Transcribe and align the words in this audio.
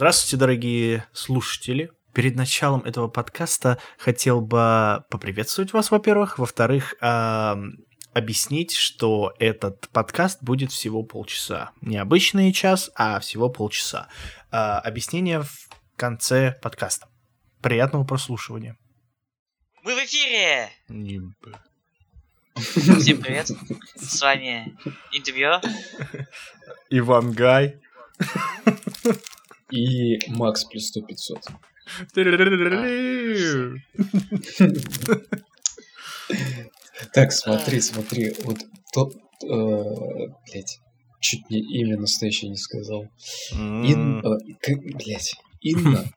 Здравствуйте, 0.00 0.38
дорогие 0.38 1.06
слушатели. 1.12 1.92
Перед 2.14 2.34
началом 2.34 2.80
этого 2.84 3.08
подкаста 3.08 3.76
хотел 3.98 4.40
бы 4.40 5.04
поприветствовать 5.10 5.74
вас, 5.74 5.90
во-первых. 5.90 6.38
Во-вторых, 6.38 6.94
объяснить, 8.14 8.72
что 8.74 9.34
этот 9.38 9.90
подкаст 9.90 10.42
будет 10.42 10.72
всего 10.72 11.02
полчаса. 11.02 11.72
Не 11.82 11.98
обычный 11.98 12.50
час, 12.54 12.90
а 12.94 13.20
всего 13.20 13.50
полчаса. 13.50 14.08
А, 14.50 14.78
объяснение 14.78 15.42
в 15.42 15.68
конце 15.96 16.58
подкаста. 16.62 17.06
Приятного 17.60 18.04
прослушивания. 18.04 18.78
Мы 19.82 19.94
в 19.94 19.98
эфире! 19.98 20.70
Всем 22.56 23.20
привет! 23.20 23.50
С 23.96 24.22
вами 24.22 24.74
интервью. 25.12 25.60
Иван 26.88 27.32
Гай. 27.32 27.78
И 29.70 30.18
Макс 30.28 30.64
плюс 30.64 30.88
100 30.88 31.02
500. 31.02 31.38
Так, 37.14 37.32
смотри, 37.32 37.80
смотри, 37.80 38.34
вот 38.44 38.58
тот, 38.92 39.14
э, 39.42 39.48
блядь, 39.48 40.80
чуть 41.20 41.48
не 41.50 41.58
имя 41.58 41.98
настоящее 41.98 42.50
не 42.50 42.56
сказал. 42.56 43.08
Ин, 43.52 44.20
э, 44.20 44.38
блядь, 44.94 45.34
Инна. 45.60 46.12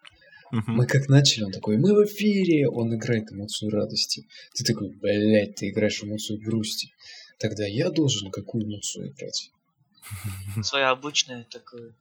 Мы 0.51 0.85
как 0.85 1.09
начали, 1.09 1.45
он 1.45 1.51
такой, 1.51 1.77
мы 1.77 1.93
в 1.95 2.05
эфире, 2.05 2.69
он 2.69 2.93
играет 2.95 3.31
эмоцию 3.31 3.71
радости. 3.71 4.27
Ты 4.53 4.63
такой, 4.63 4.89
блядь, 4.89 5.55
ты 5.55 5.69
играешь 5.69 6.03
эмоцию 6.03 6.39
грусти. 6.39 6.89
Тогда 7.39 7.65
я 7.65 7.89
должен 7.89 8.29
какую 8.29 8.65
эмоцию 8.65 9.09
играть? 9.09 9.51
Свою 10.61 10.87
обычную 10.87 11.45
такую. 11.45 11.95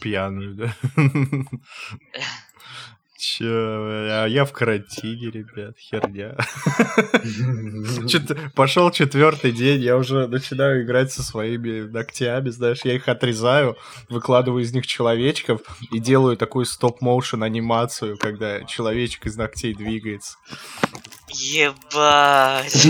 Пьяную, 0.00 0.54
да? 0.54 0.74
Че, 3.20 3.44
а 3.44 4.26
я 4.26 4.46
в 4.46 4.52
карантине, 4.52 5.30
ребят, 5.30 5.76
херня. 5.78 6.36
Пошел 8.54 8.90
четвертый 8.90 9.52
день, 9.52 9.82
я 9.82 9.98
уже 9.98 10.26
начинаю 10.26 10.82
играть 10.84 11.12
со 11.12 11.22
своими 11.22 11.82
ногтями, 11.82 12.48
знаешь, 12.48 12.80
я 12.84 12.94
их 12.94 13.08
отрезаю, 13.08 13.76
выкладываю 14.08 14.62
из 14.62 14.72
них 14.72 14.86
человечков 14.86 15.60
и 15.92 15.98
делаю 15.98 16.38
такую 16.38 16.64
стоп-моушен 16.64 17.42
анимацию, 17.42 18.16
когда 18.16 18.64
человечек 18.64 19.26
из 19.26 19.36
ногтей 19.36 19.74
двигается. 19.74 20.38
Ебать. 21.32 22.88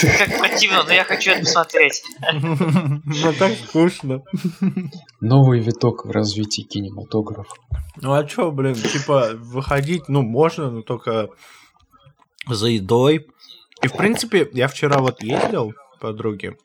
Как 0.18 0.38
противно, 0.38 0.84
но 0.84 0.92
я 0.92 1.04
хочу 1.04 1.32
это 1.32 1.40
посмотреть. 1.40 2.02
Ну 2.32 3.32
так 3.38 3.52
скучно. 3.66 4.22
Новый 5.20 5.60
виток 5.60 6.06
в 6.06 6.10
развитии 6.10 6.62
кинематографа. 6.62 7.54
Ну 8.00 8.12
а 8.14 8.24
чё, 8.24 8.50
блин, 8.50 8.74
типа, 8.74 9.32
выходить, 9.48 10.08
ну, 10.08 10.22
можно, 10.22 10.70
но 10.70 10.82
только 10.82 11.30
за 12.46 12.68
едой. 12.68 13.28
И, 13.82 13.88
в 13.88 13.96
принципе, 13.96 14.48
я 14.52 14.68
вчера 14.68 14.98
вот 14.98 15.22
ездил 15.22 15.74
подруге, 16.00 16.56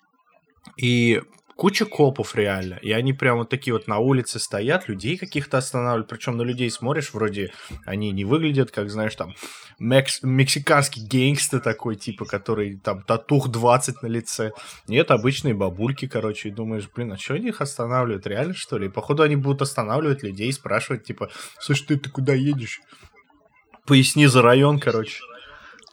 и 0.77 1.21
куча 1.55 1.85
копов 1.85 2.35
реально. 2.35 2.75
И 2.81 2.91
они 2.91 3.13
прям 3.13 3.37
вот 3.37 3.49
такие 3.49 3.73
вот 3.73 3.87
на 3.87 3.99
улице 3.99 4.39
стоят, 4.39 4.87
людей 4.87 5.17
каких-то 5.17 5.57
останавливают. 5.57 6.07
Причем 6.07 6.37
на 6.37 6.41
людей 6.41 6.69
смотришь, 6.69 7.13
вроде 7.13 7.51
они 7.85 8.11
не 8.11 8.25
выглядят, 8.25 8.71
как, 8.71 8.89
знаешь, 8.89 9.15
там, 9.15 9.35
мекс- 9.79 10.19
мексиканский 10.23 11.03
гейнгстер 11.03 11.59
такой, 11.59 11.95
типа, 11.95 12.25
который 12.25 12.77
там 12.77 13.03
татух 13.03 13.49
20 13.49 14.01
на 14.01 14.07
лице. 14.07 14.51
Нет, 14.87 15.11
обычные 15.11 15.53
бабульки, 15.53 16.07
короче, 16.07 16.49
и 16.49 16.51
думаешь, 16.51 16.89
блин, 16.93 17.13
а 17.13 17.17
что 17.17 17.35
они 17.35 17.49
их 17.49 17.61
останавливают, 17.61 18.27
реально, 18.27 18.53
что 18.53 18.77
ли? 18.77 18.87
И, 18.87 18.89
походу, 18.89 19.23
они 19.23 19.35
будут 19.35 19.61
останавливать 19.61 20.23
людей, 20.23 20.51
спрашивать, 20.51 21.03
типа, 21.03 21.29
слушай, 21.59 21.85
ты, 21.85 21.97
ты 21.97 22.09
куда 22.09 22.33
едешь? 22.33 22.81
Поясни 23.85 24.27
за 24.27 24.41
район, 24.41 24.79
короче. 24.79 25.19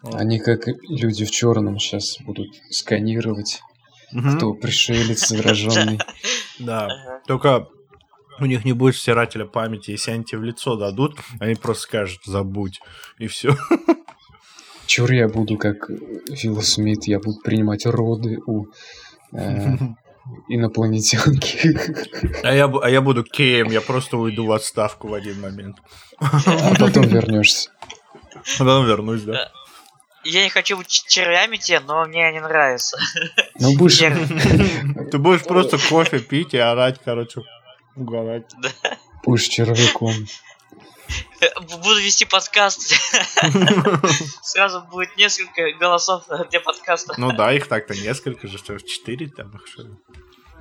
Они 0.03 0.39
как 0.39 0.67
люди 0.89 1.25
в 1.25 1.31
черном 1.31 1.79
сейчас 1.79 2.19
будут 2.23 2.49
сканировать 2.71 3.61
Угу. 4.13 4.37
Кто 4.37 4.55
пришелец 4.55 5.29
зараженный. 5.29 5.99
Да. 6.59 6.89
Только 7.27 7.69
у 8.41 8.47
них 8.47 8.65
не 8.65 8.73
будет 8.73 8.97
стирателя 8.97 9.45
памяти. 9.45 9.93
Если 9.93 10.11
они 10.11 10.25
тебе 10.25 10.39
в 10.39 10.45
лицо 10.45 10.77
дадут, 10.77 11.19
они 11.39 11.55
просто 11.55 11.83
скажут 11.83 12.21
забудь. 12.25 12.81
И 13.19 13.27
все. 13.27 13.57
Чур 14.87 15.13
я 15.13 15.29
буду 15.29 15.57
как 15.57 15.89
Фил 16.35 16.61
Смит, 16.63 17.05
я 17.07 17.21
буду 17.21 17.39
принимать 17.45 17.87
роды 17.87 18.39
у 18.47 18.67
э, 19.33 19.77
инопланетянки. 20.49 21.79
А 22.43 22.53
я, 22.53 22.67
а 22.67 22.91
я 22.91 23.01
буду 23.01 23.23
кем, 23.23 23.71
я 23.71 23.81
просто 23.81 24.17
уйду 24.17 24.47
в 24.47 24.53
отставку 24.53 25.09
в 25.09 25.15
один 25.15 25.41
момент. 25.41 25.77
А 26.19 26.75
потом 26.79 27.05
вернешься. 27.09 27.71
Потом 28.59 28.87
вернусь, 28.87 29.23
да. 29.23 29.53
Я 30.25 30.43
не 30.43 30.51
хочу 30.51 30.77
быть 30.77 30.89
червями 30.89 31.57
те, 31.57 31.81
но 31.81 32.05
мне 32.05 32.27
они 32.27 32.41
нравятся. 32.41 32.99
Ну 33.59 33.77
будешь... 33.77 33.99
Ты 35.11 35.19
будешь 35.19 35.43
просто 35.45 35.79
кофе 35.79 36.19
пить 36.19 36.55
и 36.55 36.59
орать, 36.59 37.01
короче, 37.05 37.43
угорать. 37.97 38.51
Будешь 39.25 39.49
червяком. 39.49 40.15
Буду 41.63 42.01
вести 42.01 42.25
подкаст. 42.25 42.95
Сразу 44.43 44.83
будет 44.83 45.17
несколько 45.17 45.73
голосов 45.79 46.25
для 46.51 46.61
подкаста. 46.61 47.15
Ну 47.17 47.33
да, 47.33 47.53
их 47.53 47.67
так-то 47.67 47.95
несколько 47.95 48.47
же, 48.47 48.59
что 48.59 48.79
четыре 48.79 49.29
там 49.29 49.51
их 49.57 49.67
что 49.67 49.85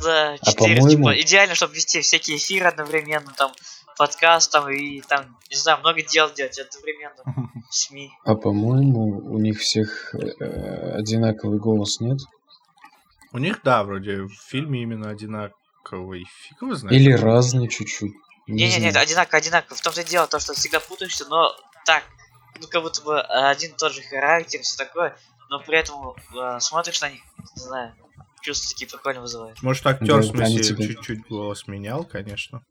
Да, 0.01 0.33
а 0.33 0.37
четыре, 0.37 0.81
типа, 0.81 1.19
идеально, 1.19 1.55
чтобы 1.55 1.75
вести 1.75 2.01
всякие 2.01 2.37
эфиры 2.37 2.67
одновременно, 2.67 3.33
там, 3.37 3.51
подкаст 3.99 4.53
там 4.53 4.69
и 4.69 5.01
там, 5.01 5.37
не 5.49 5.57
знаю, 5.57 5.79
много 5.79 6.01
дел 6.01 6.31
делать 6.33 6.57
одновременно 6.57 7.21
в 7.69 7.75
СМИ. 7.75 8.09
А 8.23 8.33
по-моему, 8.35 9.19
у 9.29 9.37
них 9.37 9.59
всех 9.59 10.15
э, 10.15 10.93
одинаковый 10.93 11.59
голос, 11.59 11.99
нет? 11.99 12.19
У 13.33 13.39
них, 13.39 13.61
да, 13.61 13.83
вроде 13.83 14.21
в 14.21 14.33
фильме 14.33 14.83
именно 14.83 15.09
одинаковый. 15.09 16.23
Фиг 16.23 16.61
его 16.61 16.75
знает. 16.75 16.97
Или 16.97 17.11
разный 17.11 17.67
чуть-чуть. 17.67 18.13
Не, 18.47 18.69
не, 18.69 18.77
нет, 18.79 18.95
одинаково, 18.95 19.37
одинаково. 19.37 19.75
В 19.75 19.81
том-то 19.81 20.01
и 20.01 20.05
дело, 20.05 20.27
то, 20.27 20.39
что 20.39 20.53
всегда 20.53 20.79
путаешься, 20.79 21.25
но 21.25 21.53
так, 21.85 22.03
ну 22.61 22.67
как 22.69 22.81
будто 22.81 23.01
бы 23.01 23.19
один 23.19 23.71
и 23.71 23.75
тот 23.75 23.91
же 23.91 24.01
характер, 24.01 24.61
все 24.61 24.77
такое, 24.77 25.17
но 25.49 25.59
при 25.59 25.77
этом 25.77 26.15
э, 26.35 26.59
смотришь 26.61 27.01
на 27.01 27.09
них, 27.09 27.21
не 27.55 27.61
знаю, 27.61 27.93
чувства 28.41 28.69
такие 28.69 28.87
прикольно 28.87 29.21
вызывают. 29.21 29.61
Может, 29.61 29.85
актер, 29.85 30.07
да, 30.07 30.17
в 30.19 30.25
смысле, 30.25 30.63
чуть-чуть 30.63 31.27
голос 31.27 31.67
менял, 31.67 32.05
конечно. 32.05 32.63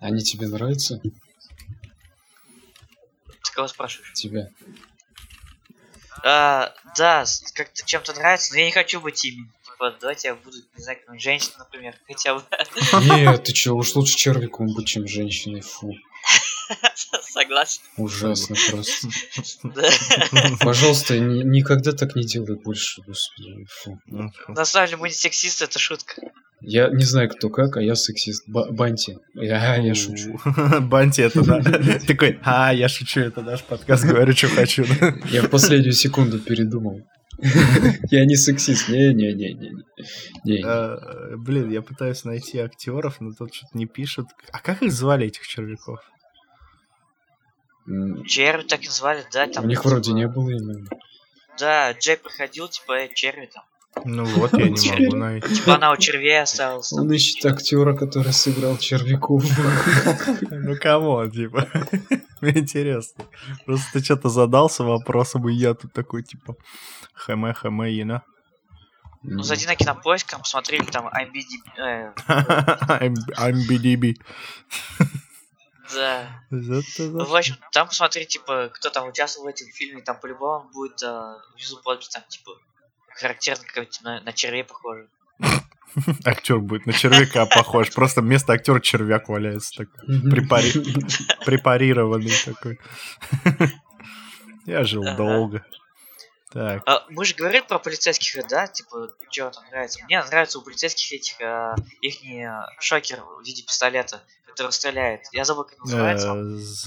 Они 0.00 0.22
тебе 0.22 0.46
нравятся? 0.46 0.98
Ты 0.98 1.10
кого 3.52 3.68
спрашиваешь? 3.68 4.12
Тебя. 4.12 4.50
А, 6.24 6.74
да, 6.96 7.24
как-то 7.54 7.84
чем-то 7.84 8.12
нравится, 8.14 8.52
но 8.52 8.60
я 8.60 8.66
не 8.66 8.72
хочу 8.72 9.00
быть 9.00 9.24
ими. 9.24 9.50
Типа, 9.64 9.96
давайте 10.00 10.28
я 10.28 10.34
буду, 10.34 10.56
не 10.76 10.82
знаю, 10.82 10.98
как 11.04 11.20
женщина, 11.20 11.54
например, 11.58 11.96
хотя 12.06 12.34
бы. 12.34 12.44
Нет, 13.04 13.44
ты 13.44 13.52
чё, 13.52 13.74
уж 13.74 13.94
лучше 13.94 14.16
червяком 14.16 14.72
быть, 14.74 14.88
чем 14.88 15.06
женщиной, 15.06 15.60
фу. 15.60 15.94
Согласен. 17.32 17.82
Ужасно 17.96 18.56
просто. 18.70 19.08
Пожалуйста, 20.60 21.18
никогда 21.18 21.92
так 21.92 22.16
не 22.16 22.24
делай 22.24 22.56
больше, 22.56 23.02
господи. 23.02 23.66
Фу. 23.82 24.00
На 24.48 24.64
самом 24.64 24.86
деле, 24.86 24.98
мы 24.98 25.08
не 25.08 25.14
сексисты, 25.14 25.64
это 25.64 25.78
шутка. 25.78 26.22
Я 26.60 26.88
не 26.88 27.04
знаю, 27.04 27.28
кто 27.28 27.50
как, 27.50 27.76
а 27.76 27.82
я 27.82 27.94
сексист. 27.94 28.44
Банти. 28.48 29.18
Я, 29.34 29.76
я 29.76 29.94
шучу. 29.94 30.38
Банти 30.80 31.20
это, 31.20 31.44
да. 31.44 31.60
Такой, 32.06 32.38
а, 32.42 32.72
я 32.74 32.88
шучу, 32.88 33.20
это 33.20 33.42
наш 33.42 33.62
подкаст, 33.62 34.04
говорю, 34.04 34.32
что 34.32 34.48
хочу. 34.48 34.84
Я 35.30 35.42
в 35.42 35.50
последнюю 35.50 35.92
секунду 35.92 36.40
передумал. 36.40 37.00
Я 38.10 38.24
не 38.24 38.34
сексист. 38.34 38.88
Не-не-не-не. 38.88 40.64
А, 40.64 41.36
блин, 41.36 41.70
я 41.70 41.82
пытаюсь 41.82 42.24
найти 42.24 42.58
актеров, 42.58 43.20
но 43.20 43.30
тут 43.32 43.54
что-то 43.54 43.78
не 43.78 43.86
пишут. 43.86 44.26
А 44.50 44.58
как 44.58 44.82
их 44.82 44.92
звали, 44.92 45.26
этих 45.26 45.46
червяков? 45.46 46.00
Черви 48.26 48.62
так 48.62 48.82
и 48.82 48.88
звали, 48.88 49.24
да? 49.32 49.46
Там, 49.46 49.64
У 49.64 49.68
них 49.68 49.84
вроде 49.84 50.12
не 50.12 50.26
было 50.28 50.50
имени. 50.50 50.86
Да, 51.58 51.92
Джей 51.92 52.16
проходил, 52.16 52.68
типа, 52.68 53.08
черви 53.14 53.50
там. 53.52 53.64
Ну 54.04 54.24
вот, 54.24 54.52
я 54.52 54.68
не 54.68 55.04
могу 55.04 55.16
найти. 55.16 55.54
Типа 55.54 55.74
она 55.76 55.92
у 55.92 55.96
червей 55.96 56.40
осталась. 56.40 56.92
Он 56.92 57.10
ищет 57.12 57.44
актера, 57.46 57.94
который 57.96 58.32
сыграл 58.32 58.76
червяков. 58.76 59.44
Ну 60.50 60.76
кому, 60.80 61.28
типа. 61.28 61.68
Мне 62.40 62.58
интересно. 62.58 63.24
Просто 63.66 63.86
ты 63.94 64.04
что-то 64.04 64.28
задался 64.28 64.84
вопросом, 64.84 65.48
и 65.48 65.54
я 65.54 65.74
тут 65.74 65.92
такой, 65.92 66.22
типа, 66.22 66.54
хэме, 67.14 67.54
хэме, 67.54 68.00
ина. 68.00 68.22
Ну, 69.22 69.42
зайди 69.42 69.66
на 69.66 69.74
кинопоиск, 69.74 70.30
там 70.30 70.40
посмотри, 70.40 70.80
там 70.80 71.08
IMDb. 71.08 72.12
IMDb. 73.36 74.14
Да. 75.94 76.42
В 76.50 77.34
общем, 77.34 77.56
там 77.72 77.88
посмотри, 77.88 78.26
типа, 78.26 78.70
кто 78.74 78.90
там 78.90 79.08
участвовал 79.08 79.46
в 79.46 79.50
этом 79.50 79.66
фильме, 79.68 80.02
там 80.02 80.18
по-любому 80.20 80.68
будет 80.70 81.00
внизу 81.54 81.80
подпись, 81.82 82.08
там, 82.08 82.22
типа, 82.28 82.52
характерно, 83.08 83.64
как 83.74 83.88
на, 84.02 84.20
на 84.20 84.32
червей 84.32 84.64
похоже. 84.64 85.08
Актер 86.24 86.58
будет 86.58 86.86
на 86.86 86.92
червяка 86.92 87.46
похож. 87.46 87.90
Просто 87.92 88.20
вместо 88.20 88.52
актера 88.52 88.80
червяк 88.80 89.28
валяется 89.28 89.84
такой. 89.84 90.30
Препари... 90.30 90.72
Препарированный 91.44 92.32
такой. 92.44 92.78
Я 94.66 94.84
жил 94.84 95.04
долго. 95.16 95.64
Так. 96.50 96.82
А, 96.86 97.04
мы 97.10 97.24
же 97.24 97.34
говорили 97.34 97.60
про 97.62 97.78
полицейских, 97.78 98.46
да? 98.48 98.66
Типа, 98.66 99.08
что 99.30 99.50
там 99.50 99.64
нравится? 99.70 100.02
Мне 100.04 100.22
нравится 100.24 100.58
у 100.58 100.62
полицейских 100.62 101.12
этих 101.12 101.36
их 102.00 102.48
шокер 102.80 103.20
в 103.22 103.42
виде 103.44 103.62
пистолета, 103.62 104.22
который 104.46 104.72
стреляет. 104.72 105.20
Я 105.32 105.44
забыл, 105.44 105.64
как 105.64 105.78
называется. 105.78 106.28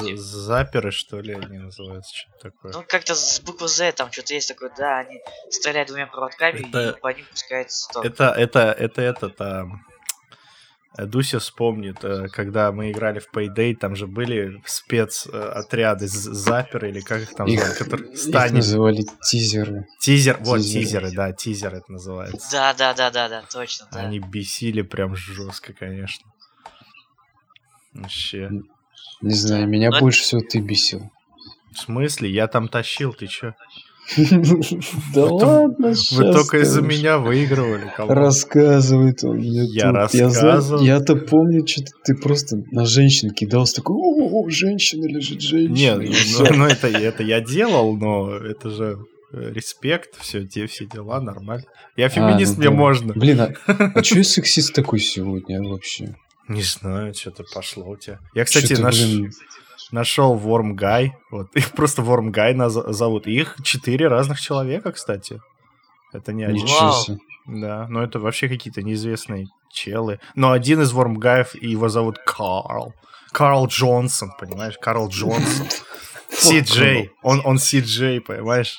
Э, 0.03 0.15
Заперы, 0.17 0.91
что 0.91 1.19
ли, 1.21 1.33
они 1.35 1.59
называются? 1.59 2.13
Что 2.15 2.31
такое? 2.41 2.73
Ну, 2.73 2.83
как-то 2.87 3.13
с 3.15 3.39
буквы 3.39 3.67
Z 3.67 3.91
там 3.93 4.11
что-то 4.11 4.33
есть 4.33 4.47
такое, 4.47 4.71
да, 4.77 4.99
они 4.99 5.21
стреляют 5.49 5.87
двумя 5.89 6.07
проводками 6.07 6.67
Это- 6.67 6.89
и 6.97 6.99
по 6.99 7.13
ним 7.13 7.25
пускается 7.29 7.87
ток. 7.93 8.03
Это, 8.05 8.29
это, 8.31 8.59
это 8.77 9.01
этот, 9.01 9.39
а, 9.39 9.63
э, 9.65 9.67
Дуся 10.97 11.39
вспомнит, 11.39 12.03
э, 12.03 12.27
когда 12.27 12.71
мы 12.73 12.91
играли 12.91 13.19
в 13.19 13.29
Payday, 13.33 13.75
там 13.75 13.95
же 13.95 14.07
были 14.07 14.61
спецотряды, 14.65 16.07
з- 16.07 16.33
заперы, 16.33 16.89
или 16.89 16.99
как 16.99 17.21
их 17.21 17.33
там 17.33 17.47
Их, 17.47 17.59
называют, 17.59 17.77
которые 17.77 18.11
их 18.11 18.17
станет. 18.19 18.53
называли 18.55 19.05
тизеры. 19.23 19.87
Тизер, 19.99 20.37
вот, 20.41 20.57
тизеры. 20.57 20.83
тизеры, 20.85 21.11
да, 21.11 21.31
тизер 21.31 21.75
это 21.75 21.89
называется. 21.91 22.51
Да, 22.51 22.73
да, 22.73 22.93
да, 22.93 23.09
да, 23.09 23.29
да, 23.29 23.43
точно, 23.49 23.87
да. 23.91 24.01
Они 24.01 24.19
бесили 24.19 24.81
прям 24.81 25.15
жестко, 25.15 25.71
конечно. 25.73 26.25
Вообще. 27.93 28.49
Не 29.21 29.33
знаю, 29.33 29.67
меня 29.67 29.89
Ну, 29.89 29.95
это- 29.95 30.03
больше 30.03 30.23
всего 30.23 30.41
ты 30.41 30.59
бесил. 30.59 31.09
В 31.73 31.77
смысле? 31.77 32.29
Я 32.29 32.47
там 32.47 32.67
тащил, 32.67 33.13
ты 33.13 33.27
чё? 33.27 33.53
Да 35.13 35.25
ладно, 35.25 35.93
Вы 36.11 36.33
только 36.33 36.59
из-за 36.59 36.81
меня 36.81 37.17
выигрывали. 37.17 37.91
Рассказывает 37.97 39.23
он 39.23 39.37
мне 39.37 39.63
Я 39.65 39.91
рассказывал. 39.91 40.81
Я-то 40.81 41.15
помню, 41.15 41.65
что 41.65 41.83
ты 42.03 42.15
просто 42.15 42.57
на 42.71 42.85
женщин 42.85 43.31
кидался, 43.31 43.77
такой, 43.77 43.95
о, 43.97 44.49
женщина 44.49 45.05
лежит, 45.05 45.41
женщина. 45.41 45.73
Нет, 45.73 45.97
ну, 45.99 46.11
всё. 46.11 46.53
ну, 46.53 46.65
это, 46.65 47.23
я 47.23 47.41
делал, 47.41 47.95
но 47.95 48.35
это 48.35 48.69
же 48.69 48.97
э, 49.33 49.51
респект, 49.53 50.19
все, 50.19 50.45
те 50.45 50.67
все 50.67 50.85
дела, 50.85 51.21
нормально. 51.21 51.65
Я 51.95 52.09
феминист, 52.09 52.53
ну 52.57 52.59
мне 52.59 52.69
да. 52.69 52.75
можно. 52.75 53.13
Блин, 53.13 53.41
а, 53.41 53.53
а 53.67 54.01
я 54.03 54.23
сексист 54.23 54.73
такой 54.73 54.99
сегодня 54.99 55.61
вообще? 55.61 56.15
Не 56.47 56.63
знаю, 56.63 57.13
что-то 57.13 57.43
пошло 57.53 57.89
у 57.89 57.97
тебя. 57.97 58.19
Я, 58.35 58.45
кстати, 58.45 58.73
наш, 58.73 59.01
блин, 59.01 59.31
нашел 59.91 60.37
Worm 60.37 60.75
Guy. 60.75 61.11
Вот, 61.31 61.47
их 61.55 61.71
просто 61.71 62.01
Worm 62.01 62.31
Guy 62.31 62.53
наз- 62.53 62.91
зовут. 62.91 63.27
Их 63.27 63.55
четыре 63.63 64.07
разных 64.07 64.39
человека, 64.39 64.91
кстати. 64.91 65.41
Это 66.13 66.33
не 66.33 66.43
один. 66.43 66.63
ничего 66.63 66.91
себе. 66.91 67.17
Да, 67.47 67.87
но 67.89 68.03
это 68.03 68.19
вообще 68.19 68.47
какие-то 68.47 68.81
неизвестные 68.83 69.47
челы. 69.71 70.19
Но 70.35 70.51
один 70.51 70.81
из 70.81 70.91
Вормгаев, 70.91 71.55
и 71.55 71.69
его 71.69 71.89
зовут 71.89 72.19
Карл. 72.19 72.93
Карл 73.31 73.67
Джонсон, 73.67 74.31
понимаешь? 74.37 74.77
Карл 74.79 75.07
Джонсон. 75.09 75.67
Си-Джей. 76.29 77.11
Он, 77.23 77.41
он 77.43 77.57
Си-Джей, 77.57 78.21
понимаешь? 78.21 78.77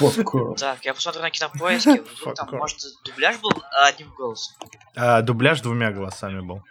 Fuck 0.00 0.24
off. 0.32 0.56
Так, 0.56 0.84
я 0.84 0.94
посмотрю 0.94 1.22
на 1.22 1.30
кинопоиске, 1.30 2.02
там, 2.36 2.48
может, 2.52 2.78
дубляж 3.04 3.36
был 3.38 3.50
одним 3.84 4.10
голосом. 4.16 4.54
А, 4.94 5.22
дубляж 5.22 5.60
двумя 5.60 5.90
голосами 5.90 6.40
был. 6.40 6.62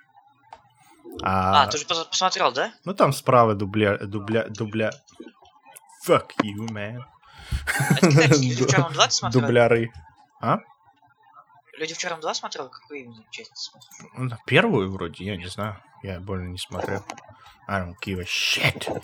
А, 1.23 1.63
А, 1.63 1.67
ты 1.67 1.77
уже 1.77 1.85
пос- 1.85 2.09
посмотрел, 2.09 2.51
да? 2.51 2.73
ну 2.83 2.93
там 2.93 3.13
справа 3.13 3.55
дубля... 3.55 3.97
дубля... 3.97 4.45
дубля... 4.49 4.91
Fuck 6.07 6.31
you, 6.43 6.67
man. 6.69 6.99
Это, 7.97 8.07
кстати, 8.09 8.41
Люди 8.41 8.63
в 8.65 8.69
черном 8.69 8.93
2 8.93 9.07
ты 9.07 9.11
смотрел? 9.13 9.41
Дубляры. 9.41 9.91
Люди 11.77 11.93
в 11.93 11.97
черном 11.97 12.21
2 12.21 12.33
смотрел? 12.33 12.69
Какую 12.69 12.99
именно 13.01 13.23
часть 13.31 13.57
смотрел? 13.57 14.09
Ну, 14.15 14.37
Первую 14.45 14.91
вроде, 14.91 15.25
я 15.25 15.35
не 15.35 15.47
знаю. 15.47 15.81
Я 16.03 16.19
больно 16.19 16.49
не 16.49 16.57
смотрел. 16.57 17.03
I 17.67 17.81
don't 17.81 17.95
give 18.05 18.19
a 18.19 18.23
shit. 18.23 19.03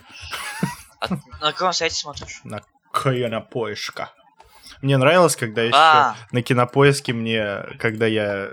А 0.99 1.07
на 1.41 1.51
каком 1.51 1.73
сайте 1.73 1.95
смотришь? 1.95 2.41
На 2.43 2.61
кинопоиска. 2.93 4.11
Мне 4.81 4.97
нравилось, 4.97 5.35
когда 5.35 5.61
еще 5.61 5.75
А, 5.75 6.15
на 6.31 6.41
кинопоиске 6.41 7.13
мне, 7.13 7.63
когда 7.79 8.07
я, 8.07 8.49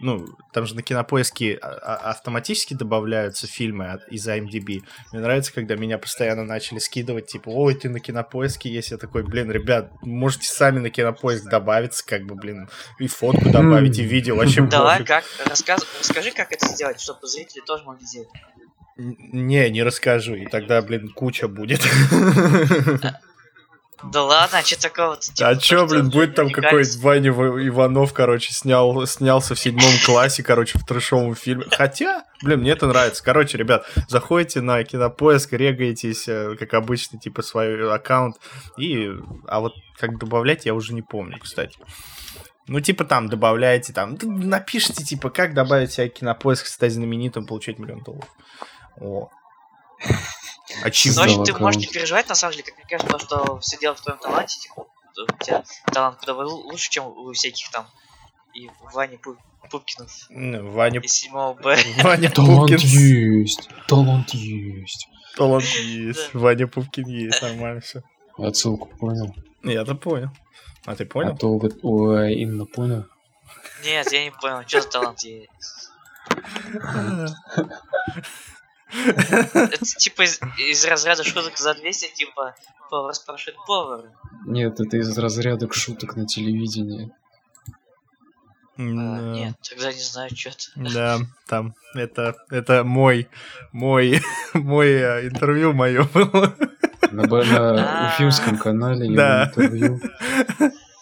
ну, 0.00 0.26
там 0.52 0.66
же 0.66 0.74
на 0.76 0.82
кинопоиске 0.82 1.58
а- 1.60 1.68
а- 1.68 2.10
автоматически 2.10 2.74
добавляются 2.74 3.46
фильмы 3.46 4.00
из 4.08 4.26
IMDb. 4.28 4.82
Мне 5.12 5.20
нравится, 5.20 5.52
когда 5.52 5.74
меня 5.74 5.98
постоянно 5.98 6.44
начали 6.44 6.78
скидывать, 6.78 7.26
типа, 7.26 7.48
ой, 7.48 7.74
ты 7.74 7.88
на 7.88 7.98
кинопоиске 7.98 8.70
есть. 8.70 8.92
Я 8.92 8.96
такой, 8.96 9.24
блин, 9.24 9.50
ребят, 9.50 9.90
можете 10.02 10.46
сами 10.48 10.78
на 10.78 10.90
кинопоиск 10.90 11.44
добавиться, 11.48 12.06
как 12.06 12.26
бы, 12.26 12.34
блин, 12.36 12.68
и 12.98 13.08
фотку 13.08 13.50
добавить, 13.50 13.98
и 13.98 14.04
видео, 14.04 14.36
вообще 14.36 14.62
давай, 14.70 15.04
как? 15.04 15.24
Расскажи, 15.46 16.30
как 16.30 16.52
это 16.52 16.66
сделать, 16.68 17.00
чтобы 17.00 17.26
зрители 17.26 17.62
тоже 17.66 17.82
могли 17.84 18.06
сделать. 18.06 18.28
Не, 18.96 19.70
не 19.70 19.82
расскажу, 19.82 20.34
и 20.34 20.46
тогда, 20.46 20.80
блин, 20.82 21.08
куча 21.08 21.48
будет. 21.48 21.80
Да 24.04 24.24
ладно, 24.24 24.58
а 24.58 24.62
что 24.62 24.80
такого-то? 24.80 25.32
Типа, 25.32 25.48
А 25.48 25.56
чё, 25.56 25.86
блин, 25.86 26.10
будет 26.10 26.34
там 26.34 26.50
какой-нибудь 26.50 26.96
Ваня 26.96 27.30
Иванов, 27.30 28.12
короче, 28.12 28.52
снял, 28.52 29.06
снялся 29.06 29.54
в 29.54 29.60
седьмом 29.60 29.92
классе, 30.04 30.42
короче, 30.42 30.78
в 30.78 30.84
трешовом 30.84 31.34
фильме. 31.34 31.66
Хотя, 31.70 32.24
блин, 32.42 32.60
мне 32.60 32.72
это 32.72 32.86
нравится. 32.86 33.22
Короче, 33.22 33.58
ребят, 33.58 33.86
заходите 34.08 34.60
на 34.60 34.82
кинопоиск, 34.82 35.52
регаетесь, 35.52 36.26
э, 36.26 36.56
как 36.58 36.74
обычно, 36.74 37.18
типа, 37.18 37.42
свой 37.42 37.92
аккаунт. 37.94 38.36
И, 38.76 39.10
а 39.46 39.60
вот 39.60 39.74
как 39.98 40.18
добавлять, 40.18 40.66
я 40.66 40.74
уже 40.74 40.94
не 40.94 41.02
помню, 41.02 41.38
кстати. 41.38 41.78
Ну, 42.66 42.80
типа, 42.80 43.04
там, 43.04 43.28
добавляете, 43.28 43.92
там, 43.92 44.16
напишите, 44.22 45.04
типа, 45.04 45.30
как 45.30 45.54
добавить 45.54 45.92
себя 45.92 46.08
кинопоиск, 46.08 46.66
стать 46.66 46.92
знаменитым, 46.92 47.46
получать 47.46 47.78
миллион 47.78 48.00
долларов. 48.00 48.28
О. 49.00 49.28
Очевидно. 50.84 51.22
вообще, 51.22 51.34
Создал 51.36 51.44
ты 51.44 51.54
можешь 51.62 51.80
не 51.80 51.86
переживать, 51.86 52.28
на 52.28 52.34
самом 52.34 52.52
деле, 52.52 52.64
как 52.64 52.76
мне 52.76 52.86
кажется, 52.88 53.12
то, 53.12 53.18
что 53.18 53.58
все 53.60 53.78
дело 53.78 53.94
в 53.94 54.00
твоем 54.00 54.18
таланте, 54.20 54.58
типа, 54.60 54.86
у 55.16 55.44
тебя 55.44 55.62
талант 55.92 56.18
куда 56.18 56.32
лу- 56.32 56.62
лучше, 56.64 56.90
чем 56.90 57.06
у 57.06 57.32
всяких 57.32 57.70
там 57.70 57.86
и 58.54 58.70
Вани 58.92 59.16
Пу- 59.16 59.36
Пупкинов 59.70 60.10
Ну, 60.30 60.70
Ваня, 60.72 61.00
из 61.00 61.12
7 61.12 61.32
Б. 61.54 61.76
Ваня 62.02 62.30
Талант 62.34 62.70
Пупкин. 62.70 62.78
есть, 62.78 63.68
талант 63.86 64.30
есть. 64.34 65.08
Талант 65.36 65.64
есть. 65.84 66.34
Ваня 66.34 66.66
Пупкин 66.66 67.06
есть, 67.06 67.40
нормально 67.42 67.80
все. 67.80 68.02
Отсылку 68.38 68.88
понял? 68.98 69.34
Я-то 69.62 69.94
понял. 69.94 70.30
А 70.84 70.96
ты 70.96 71.04
А 71.04 71.06
понял? 71.06 71.36
то 71.36 71.58
вот, 71.58 71.72
ой, 71.82 72.34
Инна 72.34 72.64
понял. 72.66 73.04
Нет, 73.84 74.10
я 74.12 74.24
не 74.24 74.30
понял, 74.32 74.62
что 74.66 74.80
за 74.80 74.88
талант 74.88 75.20
есть. 75.22 75.50
Это 78.92 79.84
типа 79.84 80.22
из, 80.22 80.40
из 80.58 80.84
разряда 80.84 81.24
шуток 81.24 81.56
за 81.58 81.74
200, 81.74 82.14
типа, 82.14 82.54
повар 82.90 83.14
спрашивает 83.14 83.56
повара. 83.66 84.12
Нет, 84.46 84.80
это 84.80 84.96
из 84.96 85.16
разряда 85.16 85.72
шуток 85.72 86.16
на 86.16 86.26
телевидении. 86.26 87.10
А, 88.78 88.80
нет, 88.80 89.54
тогда 89.68 89.92
не 89.92 90.00
знаю, 90.00 90.30
что 90.34 90.50
это. 90.50 90.92
Да, 90.92 91.18
там, 91.46 91.74
это, 91.94 92.36
это 92.50 92.84
мой, 92.84 93.28
мой, 93.72 94.20
мой 94.54 94.88
э, 94.88 95.28
интервью 95.28 95.72
мое 95.72 96.04
было. 96.04 96.54
На, 97.10 97.22
на 97.26 98.06
А. 98.08 98.14
уфимском 98.14 98.56
канале 98.58 99.14
Да. 99.14 99.46
интервью. 99.48 100.00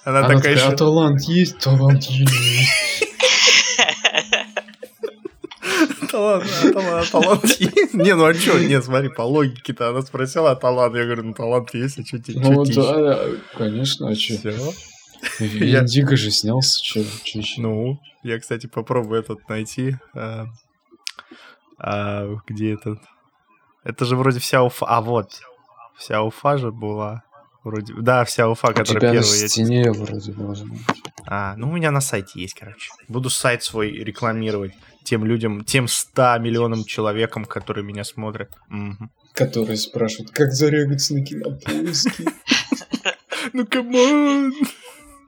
Она 0.05 0.21
Она 0.21 0.29
такая 0.29 0.37
такая, 0.39 0.55
а 0.55 0.67
еще... 0.69 0.77
талант 0.77 1.21
есть? 1.23 1.59
Талант 1.59 2.05
есть. 2.05 2.33
Талант, 6.21 6.45
а 6.75 7.11
талант, 7.11 7.45
а 7.45 7.47
есть? 7.59 7.95
Не, 7.95 8.15
ну 8.15 8.25
а 8.25 8.35
что? 8.35 8.59
Не, 8.59 8.81
смотри, 8.83 9.09
по 9.09 9.23
логике-то 9.23 9.89
она 9.91 10.03
спросила, 10.03 10.51
а 10.53 10.57
талант? 10.57 10.95
Я 10.97 11.05
говорю, 11.05 11.23
ну 11.25 11.35
талант 11.35 11.73
есть, 11.75 11.99
а 11.99 12.05
что 12.05 12.19
тебе? 12.19 12.41
Ну 12.41 12.65
да, 12.65 12.97
да, 12.97 13.29
конечно, 13.57 14.09
а 14.09 14.15
че? 14.15 14.37
Все. 14.39 14.73
Вин 15.39 15.85
Диго 15.87 16.17
же 16.17 16.31
снялся, 16.31 16.83
еще? 17.01 17.61
Ну, 17.61 17.99
я, 18.23 18.39
кстати, 18.39 18.67
попробую 18.67 19.21
этот 19.21 19.49
найти. 19.49 19.97
А, 21.79 22.29
где 22.47 22.75
этот? 22.75 22.99
Это 23.85 24.05
же 24.05 24.17
вроде 24.17 24.39
вся 24.41 24.63
Уфа. 24.63 24.87
А 24.87 25.01
вот. 25.01 25.41
Вся 25.97 26.23
Уфа 26.23 26.59
же 26.59 26.71
была. 26.71 27.23
Вроде. 27.65 27.95
Да, 27.99 28.25
вся 28.25 28.49
Уфа, 28.49 28.69
У 28.69 28.75
которая 28.75 29.01
тебя 29.01 29.09
на 29.09 29.13
первая. 29.21 29.41
я- 29.41 29.49
стене 29.49 29.93
вроде 29.93 30.33
должен 30.33 30.69
быть. 30.71 30.81
А, 31.27 31.55
ну 31.57 31.71
у 31.71 31.73
меня 31.73 31.91
на 31.91 32.01
сайте 32.01 32.41
есть, 32.41 32.55
короче. 32.55 32.91
Буду 33.09 33.31
сайт 33.31 33.63
свой 33.63 33.91
рекламировать 33.91 34.73
тем 35.05 35.25
людям, 35.25 35.65
тем 35.65 35.89
100 35.89 36.39
миллионам 36.39 36.85
человекам, 36.85 37.45
которые 37.45 37.85
меня 37.85 38.05
смотрят. 38.05 38.51
Мгм. 38.69 39.11
Которые 39.35 39.77
спрашивают, 39.77 40.31
как 40.33 40.53
зарегаться 40.53 41.15
на 41.15 41.25
кинопоиске? 41.25 42.25
Ну 43.55 43.67
come 43.67 44.16
on! 44.16 44.53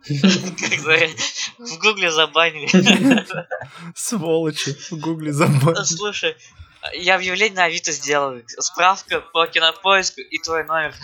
В 0.06 1.78
гугле 1.78 2.10
забанили. 2.10 2.68
Сволочи, 3.94 4.76
в 4.90 4.98
гугле 4.98 5.32
забанили. 5.32 5.84
Слушай, 5.84 6.36
я 6.94 7.16
объявление 7.16 7.56
на 7.56 7.64
Авито 7.64 7.92
сделал. 7.92 8.40
Справка 8.58 9.20
по 9.20 9.46
кинопоиску 9.46 10.20
и 10.20 10.38
твой 10.38 10.64
номер. 10.64 10.94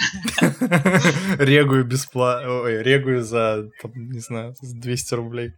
Регую 1.38 1.84
бесплатно. 1.84 2.62
Ой, 2.62 2.82
регую 2.82 3.22
за, 3.22 3.70
не 3.94 4.20
знаю, 4.20 4.54
за 4.60 4.76
200 4.76 5.14
рублей. 5.14 5.52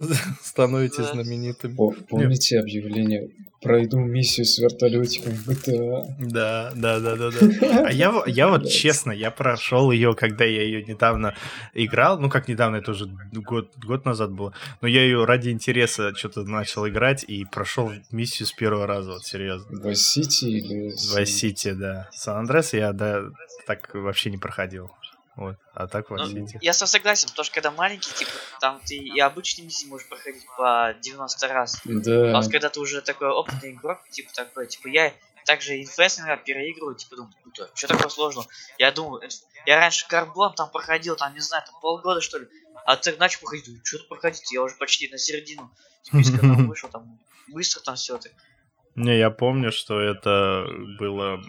становитесь 0.42 1.10
знаменитым. 1.10 1.76
Помните 1.76 2.58
объявление 2.58 3.30
пройду 3.60 3.98
миссию 3.98 4.46
с 4.46 4.58
вертолетиком 4.58 5.34
в 5.34 5.48
GTA. 5.48 6.06
Да, 6.18 6.72
да, 6.74 6.98
да, 6.98 7.16
да, 7.16 7.30
да. 7.30 7.86
А 7.86 7.92
я, 7.92 8.22
я 8.26 8.48
вот 8.48 8.68
честно, 8.70 9.12
я 9.12 9.30
прошел 9.30 9.90
ее, 9.90 10.14
когда 10.14 10.44
я 10.44 10.62
ее 10.62 10.82
недавно 10.82 11.34
играл. 11.74 12.18
Ну, 12.18 12.30
как 12.30 12.48
недавно, 12.48 12.76
это 12.76 12.92
уже 12.92 13.06
год, 13.32 13.70
год 13.76 14.04
назад 14.04 14.32
было. 14.32 14.54
Но 14.80 14.88
я 14.88 15.02
ее 15.02 15.24
ради 15.24 15.50
интереса 15.50 16.14
что-то 16.14 16.42
начал 16.44 16.88
играть 16.88 17.24
и 17.24 17.44
прошел 17.44 17.92
миссию 18.10 18.46
с 18.46 18.52
первого 18.52 18.86
раза, 18.86 19.12
вот 19.12 19.24
серьезно. 19.24 19.78
В 19.78 19.94
Сити 19.94 20.44
или... 20.46 20.90
В 20.90 21.26
Сити, 21.26 21.72
да. 21.72 22.08
Сан-Андрес 22.12 22.72
я 22.72 22.92
да, 22.92 23.24
так 23.66 23.90
вообще 23.94 24.30
не 24.30 24.38
проходил. 24.38 24.90
Вот. 25.36 25.56
А 25.74 25.86
так 25.86 26.10
вот 26.10 26.20
ну, 26.20 26.46
Я 26.60 26.72
сам 26.72 26.88
согласен, 26.88 27.28
потому 27.28 27.44
что 27.44 27.54
когда 27.54 27.70
маленький, 27.70 28.12
типа, 28.12 28.30
там 28.60 28.80
ты 28.84 28.96
и 28.96 29.18
обычный 29.20 29.64
миссии 29.64 29.86
можешь 29.86 30.08
проходить 30.08 30.44
по 30.56 30.94
90 31.00 31.48
раз. 31.48 31.80
Да. 31.84 32.36
А 32.36 32.42
вот 32.42 32.50
когда 32.50 32.68
ты 32.68 32.80
уже 32.80 33.00
такой 33.00 33.28
опытный 33.28 33.72
игрок, 33.72 34.00
типа 34.10 34.32
такой, 34.34 34.66
типа 34.66 34.88
я 34.88 35.12
также 35.46 35.80
инфес 35.80 36.18
иногда 36.18 36.36
переигрываю, 36.36 36.96
типа 36.96 37.16
думаю, 37.16 37.32
круто, 37.42 37.70
что 37.74 37.88
такое 37.88 38.08
сложно? 38.08 38.44
Я 38.78 38.92
думаю, 38.92 39.22
я 39.66 39.76
раньше 39.76 40.06
карбон 40.08 40.54
там 40.54 40.70
проходил, 40.70 41.16
там, 41.16 41.32
не 41.34 41.40
знаю, 41.40 41.64
там 41.64 41.80
полгода 41.80 42.20
что 42.20 42.38
ли, 42.38 42.48
а 42.84 42.96
ты 42.96 43.16
начал 43.16 43.40
проходить, 43.40 43.80
что-то 43.84 44.04
проходить, 44.08 44.52
я 44.52 44.62
уже 44.62 44.74
почти 44.76 45.08
на 45.08 45.18
середину 45.18 45.70
списка 46.02 46.38
там 46.38 46.66
вышел, 46.68 46.88
там, 46.88 47.18
быстро 47.48 47.80
там 47.80 47.96
все 47.96 48.16
это. 48.16 48.30
Не, 48.96 49.18
я 49.18 49.30
помню, 49.30 49.72
что 49.72 50.00
это 50.00 50.66
было... 50.98 51.42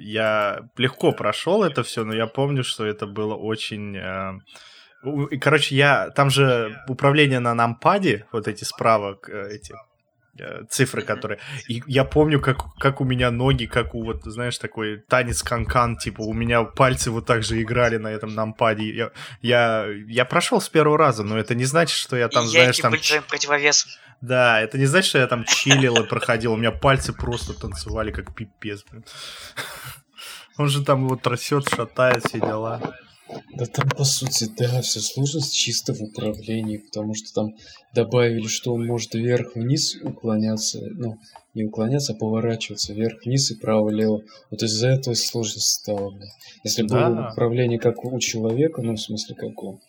Я 0.00 0.68
легко 0.76 1.12
прошел 1.12 1.62
это 1.62 1.82
все, 1.82 2.04
но 2.04 2.14
я 2.14 2.26
помню, 2.26 2.64
что 2.64 2.86
это 2.86 3.06
было 3.06 3.34
очень... 3.34 3.96
Э, 3.96 4.38
короче, 5.40 5.76
я... 5.76 6.10
Там 6.10 6.30
же 6.30 6.82
управление 6.88 7.40
на 7.40 7.54
нампаде, 7.54 8.26
вот 8.32 8.48
эти 8.48 8.64
справа, 8.64 9.18
э, 9.28 9.48
эти 9.50 9.74
э, 10.38 10.64
цифры, 10.68 11.02
которые... 11.02 11.38
И 11.68 11.82
я 11.86 12.04
помню, 12.04 12.40
как, 12.40 12.74
как 12.78 13.00
у 13.00 13.04
меня 13.04 13.30
ноги, 13.30 13.66
как 13.66 13.94
у, 13.94 14.02
вот, 14.04 14.24
знаешь, 14.24 14.58
такой 14.58 15.02
танец 15.08 15.42
канкан, 15.42 15.96
типа, 15.96 16.22
у 16.22 16.32
меня 16.32 16.64
пальцы 16.64 17.10
вот 17.10 17.26
так 17.26 17.42
же 17.42 17.60
играли 17.60 17.98
на 17.98 18.08
этом 18.08 18.34
нампаде. 18.34 18.94
Я, 18.94 19.10
я, 19.42 19.86
я 20.08 20.24
прошел 20.24 20.60
с 20.60 20.68
первого 20.68 20.96
раза, 20.98 21.24
но 21.24 21.38
это 21.38 21.54
не 21.54 21.64
значит, 21.64 21.96
что 21.96 22.16
я 22.16 22.28
там, 22.28 22.44
и 22.44 22.48
знаешь, 22.48 22.78
там... 22.78 22.92
противовесом. 23.28 23.90
Да, 24.20 24.60
это 24.60 24.78
не 24.78 24.86
значит, 24.86 25.08
что 25.08 25.18
я 25.18 25.26
там 25.26 25.44
чилил 25.44 25.96
и 26.02 26.06
проходил. 26.06 26.52
У 26.52 26.56
меня 26.56 26.72
пальцы 26.72 27.12
просто 27.12 27.54
танцевали 27.54 28.10
как 28.10 28.34
пипец. 28.34 28.84
Блин. 28.90 29.04
Он 30.58 30.68
же 30.68 30.84
там 30.84 31.06
его 31.06 31.16
трясет, 31.16 31.68
шатает, 31.68 32.24
все 32.26 32.38
дела. 32.38 32.94
Да 33.54 33.64
там, 33.66 33.88
по 33.90 34.04
сути, 34.04 34.50
да, 34.58 34.82
все 34.82 35.00
сложность 35.00 35.54
чисто 35.54 35.94
в 35.94 36.02
управлении, 36.02 36.78
потому 36.78 37.14
что 37.14 37.32
там 37.32 37.54
добавили, 37.94 38.46
что 38.46 38.74
он 38.74 38.86
может 38.86 39.14
вверх-вниз 39.14 39.96
уклоняться, 40.02 40.80
ну, 40.96 41.16
не 41.54 41.64
уклоняться, 41.64 42.12
а 42.12 42.16
поворачиваться 42.16 42.92
вверх-вниз 42.92 43.52
и 43.52 43.56
право-лево. 43.56 44.22
Вот 44.50 44.62
из-за 44.62 44.88
этого 44.88 45.14
сложность 45.14 45.80
стала. 45.80 46.12
Если 46.64 46.82
да. 46.82 47.08
было 47.08 47.30
управление 47.30 47.78
как 47.78 48.04
у 48.04 48.18
человека, 48.18 48.82
ну, 48.82 48.94
в 48.94 49.00
смысле, 49.00 49.34
как 49.36 49.62
у 49.62 49.80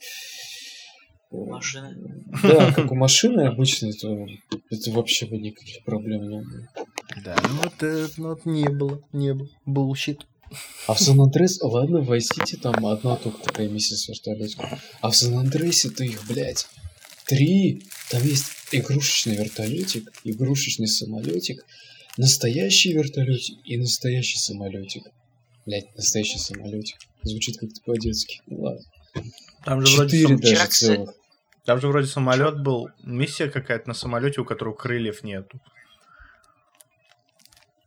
Машины. 1.31 2.25
Да, 2.43 2.71
как 2.75 2.91
у 2.91 2.95
машины 2.95 3.41
обычно, 3.41 3.91
то 3.93 4.27
это 4.69 4.91
вообще 4.91 5.25
бы 5.25 5.38
никаких 5.38 5.83
проблем 5.85 6.29
не 6.29 6.41
было. 6.41 6.67
Да, 7.23 7.35
ну 7.43 7.61
вот, 7.63 7.83
э, 7.83 8.07
ну 8.17 8.29
вот 8.29 8.45
не 8.45 8.67
было, 8.67 9.01
не 9.13 9.33
было. 9.33 9.50
Bullshit. 9.65 10.25
А 10.88 10.93
в 10.93 11.00
Сан-Андрес, 11.00 11.61
ладно, 11.61 12.01
в 12.01 12.11
Vice 12.11 12.57
там 12.61 12.85
одна 12.85 13.15
только 13.15 13.41
такая 13.41 13.69
миссия 13.69 13.95
с 13.95 14.09
вертолетиком. 14.09 14.69
А 15.00 15.09
в 15.09 15.15
Сан-Андресе-то 15.15 16.03
их, 16.03 16.27
блядь, 16.27 16.67
три. 17.25 17.83
Там 18.09 18.21
есть 18.23 18.47
игрушечный 18.73 19.35
вертолетик, 19.35 20.11
игрушечный 20.25 20.88
самолетик, 20.88 21.65
настоящий 22.17 22.93
вертолетик 22.93 23.57
и 23.63 23.77
настоящий 23.77 24.38
самолетик. 24.38 25.03
Блять, 25.65 25.95
настоящий 25.95 26.39
самолетик. 26.39 26.97
Звучит 27.23 27.57
как-то 27.57 27.79
по-детски. 27.85 28.41
Ну 28.47 28.63
ладно. 28.63 28.83
Там 29.63 29.85
же 29.85 29.95
Четыре 29.95 30.27
вроде 30.27 30.55
даже 30.55 30.67
целых. 30.67 31.13
Там 31.71 31.79
же 31.79 31.87
вроде 31.87 32.07
самолет 32.07 32.61
был, 32.61 32.89
миссия 33.01 33.49
какая-то 33.49 33.87
на 33.87 33.93
самолете, 33.93 34.41
у 34.41 34.43
которого 34.43 34.73
крыльев 34.73 35.23
нету. 35.23 35.57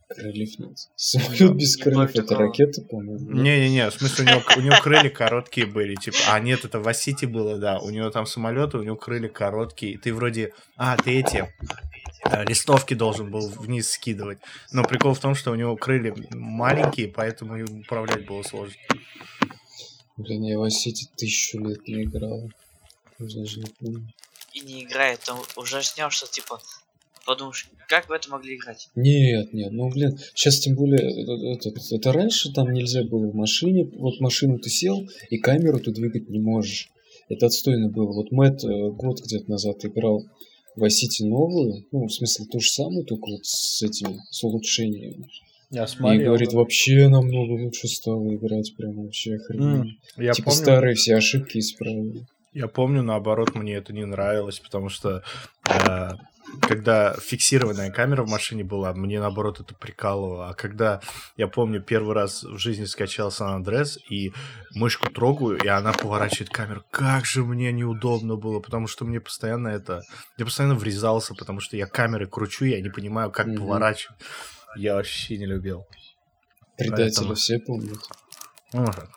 Крыльев 0.08 0.58
нет. 0.58 0.78
Самолет 0.96 1.54
без 1.54 1.76
крыльев 1.76 2.16
это 2.16 2.34
ракета, 2.34 2.80
по-моему. 2.80 3.30
Не-не-не, 3.30 3.90
в 3.90 3.92
смысле, 3.92 4.24
у 4.24 4.28
него, 4.28 4.42
у 4.56 4.60
него 4.62 4.76
крылья 4.82 5.10
короткие 5.10 5.66
были, 5.66 5.96
типа. 5.96 6.16
А 6.30 6.40
нет, 6.40 6.64
это 6.64 6.80
в 6.80 6.88
Асити 6.88 7.26
было, 7.26 7.58
да. 7.58 7.78
У 7.78 7.90
него 7.90 8.08
там 8.08 8.24
самолеты, 8.24 8.78
у 8.78 8.82
него 8.82 8.96
крылья 8.96 9.28
короткие. 9.28 9.98
Ты 9.98 10.14
вроде. 10.14 10.54
А, 10.78 10.96
ты 10.96 11.18
эти 11.18 11.52
э, 12.24 12.44
листовки 12.46 12.94
должен 12.94 13.30
был 13.30 13.50
вниз 13.50 13.90
скидывать. 13.90 14.38
Но 14.72 14.82
прикол 14.84 15.12
в 15.12 15.20
том, 15.20 15.34
что 15.34 15.50
у 15.50 15.56
него 15.56 15.76
крылья 15.76 16.14
маленькие, 16.30 17.08
поэтому 17.08 17.62
управлять 17.80 18.24
было 18.24 18.42
сложно. 18.44 18.76
Блин, 20.16 20.42
я 20.44 20.58
в 20.58 20.62
Асити 20.62 21.06
тысячу 21.18 21.58
лет 21.58 21.86
не 21.86 22.04
играл. 22.04 22.48
Даже 23.18 23.60
не 23.60 23.70
помню. 23.78 24.08
И 24.52 24.60
не 24.60 24.84
играет, 24.84 25.20
там 25.20 25.40
ужаснешься, 25.56 26.26
типа, 26.30 26.60
подумаешь, 27.26 27.68
как 27.88 28.08
в 28.08 28.12
это 28.12 28.30
могли 28.30 28.56
играть? 28.56 28.88
Нет, 28.94 29.52
нет, 29.52 29.72
ну 29.72 29.88
блин, 29.90 30.18
сейчас 30.34 30.60
тем 30.60 30.76
более, 30.76 31.00
это, 31.00 31.70
это, 31.70 31.80
это 31.94 32.12
раньше 32.12 32.52
там 32.52 32.72
нельзя 32.72 33.02
было 33.02 33.30
в 33.30 33.34
машине, 33.34 33.84
вот 33.84 34.20
машину 34.20 34.58
ты 34.58 34.70
сел, 34.70 35.08
и 35.30 35.38
камеру 35.38 35.80
ты 35.80 35.90
двигать 35.90 36.28
не 36.28 36.38
можешь. 36.38 36.90
Это 37.28 37.46
отстойно 37.46 37.88
было. 37.88 38.12
Вот 38.12 38.30
Мэтт 38.32 38.64
э, 38.64 38.90
год 38.90 39.20
где-то 39.22 39.50
назад 39.50 39.84
играл 39.84 40.24
в 40.76 40.84
City 40.84 41.26
новую, 41.26 41.86
ну, 41.90 42.06
в 42.06 42.12
смысле, 42.12 42.46
ту 42.46 42.60
же 42.60 42.68
самую, 42.68 43.04
только 43.04 43.30
вот 43.30 43.44
с 43.44 43.82
этими, 43.82 44.20
с 44.30 44.42
улучшениями. 44.44 45.26
Я 45.70 45.86
смотрел, 45.86 46.20
и 46.20 46.24
говорит, 46.24 46.50
да. 46.50 46.58
вообще 46.58 47.08
намного 47.08 47.52
лучше 47.52 47.88
стало 47.88 48.34
играть, 48.34 48.74
прям 48.76 49.02
вообще 49.02 49.36
охрененно. 49.36 49.86
Mm, 50.18 50.32
типа 50.32 50.50
помню... 50.50 50.62
старые 50.62 50.94
все 50.94 51.16
ошибки 51.16 51.58
исправили. 51.58 52.26
Я 52.54 52.68
помню, 52.68 53.02
наоборот, 53.02 53.54
мне 53.54 53.74
это 53.74 53.92
не 53.92 54.04
нравилось, 54.04 54.60
потому 54.60 54.88
что 54.88 55.24
э, 55.68 56.10
когда 56.60 57.14
фиксированная 57.14 57.90
камера 57.90 58.22
в 58.22 58.30
машине 58.30 58.62
была, 58.62 58.92
мне 58.94 59.18
наоборот 59.18 59.60
это 59.60 59.74
прикалывало. 59.74 60.50
А 60.50 60.54
когда, 60.54 61.00
я 61.36 61.48
помню, 61.48 61.82
первый 61.82 62.14
раз 62.14 62.44
в 62.44 62.58
жизни 62.58 62.84
скачал 62.84 63.32
Сан 63.32 63.56
Андрес 63.56 63.98
и 64.08 64.32
мышку 64.74 65.10
трогаю, 65.10 65.58
и 65.58 65.66
она 65.66 65.92
поворачивает 65.92 66.50
камеру, 66.50 66.84
как 66.90 67.24
же 67.24 67.44
мне 67.44 67.72
неудобно 67.72 68.36
было, 68.36 68.60
потому 68.60 68.86
что 68.86 69.04
мне 69.04 69.20
постоянно 69.20 69.68
это... 69.68 70.02
Я 70.38 70.44
постоянно 70.44 70.76
врезался, 70.76 71.34
потому 71.34 71.58
что 71.60 71.76
я 71.76 71.86
камеры 71.86 72.28
кручу, 72.28 72.66
я 72.66 72.80
не 72.80 72.88
понимаю, 72.88 73.30
как 73.30 73.48
mm-hmm. 73.48 73.58
поворачивать. 73.58 74.18
Я 74.76 74.94
вообще 74.94 75.38
не 75.38 75.46
любил. 75.46 75.86
Предатели 76.76 77.06
Поэтому... 77.06 77.34
все 77.34 77.58
помнят. 77.58 77.98
Ага. 78.72 79.08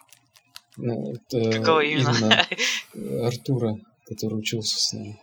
Ну, 0.77 1.13
это 1.13 1.60
Какого 1.60 1.81
именно? 1.81 2.46
именно 2.93 3.25
Артура, 3.27 3.75
который 4.05 4.36
учился 4.36 4.79
с 4.79 4.93
нами. 4.93 5.19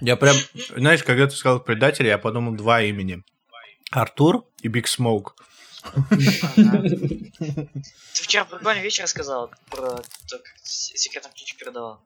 Я 0.00 0.16
прям, 0.16 0.36
знаешь, 0.76 1.04
когда 1.04 1.26
ты 1.26 1.36
сказал 1.36 1.60
предатель, 1.60 2.06
я 2.06 2.18
подумал 2.18 2.54
два 2.54 2.82
имени. 2.82 3.22
Артур 3.90 4.44
и 4.62 4.68
Big 4.68 4.88
Smoke. 4.88 5.36
Ты 6.10 6.18
вчера 8.12 8.44
прикольный 8.44 8.82
вечер 8.82 9.04
рассказал 9.04 9.50
про 9.68 9.96
то, 10.28 10.38
как 10.38 10.54
секретный 10.62 11.32
ключ 11.32 11.56
передавал. 11.56 12.00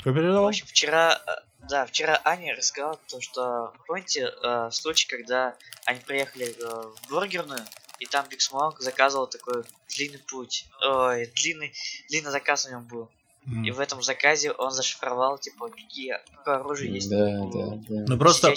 Кто 0.00 0.12
передавал? 0.12 0.44
В 0.44 0.48
общем, 0.48 0.66
вчера, 0.66 1.20
э, 1.26 1.30
да, 1.68 1.86
вчера 1.86 2.20
Аня 2.24 2.56
рассказала 2.56 2.98
то, 3.08 3.20
что, 3.20 3.72
помните, 3.86 4.32
э, 4.42 4.68
случай, 4.72 5.06
когда 5.08 5.54
они 5.84 6.00
приехали 6.00 6.46
э, 6.46 6.52
в 6.58 7.08
бургерную, 7.08 7.64
и 8.02 8.06
там 8.06 8.26
Big 8.28 8.40
Smoke 8.40 8.80
заказывал 8.80 9.28
такой 9.28 9.62
длинный 9.96 10.18
путь. 10.18 10.66
Ой, 10.84 11.30
длинный, 11.36 11.72
длинный 12.08 12.32
заказ 12.32 12.66
у 12.66 12.70
него 12.70 12.80
был. 12.80 13.08
Mm. 13.46 13.66
И 13.66 13.70
в 13.70 13.78
этом 13.78 14.02
заказе 14.02 14.50
он 14.50 14.72
зашифровал, 14.72 15.38
типа, 15.38 15.68
какие, 15.68 16.18
какое 16.36 16.56
оружие 16.56 16.94
есть. 16.94 17.08
Да, 17.08 17.44
да, 17.52 17.76
да. 17.88 18.04
Ну 18.08 18.18
просто, 18.18 18.54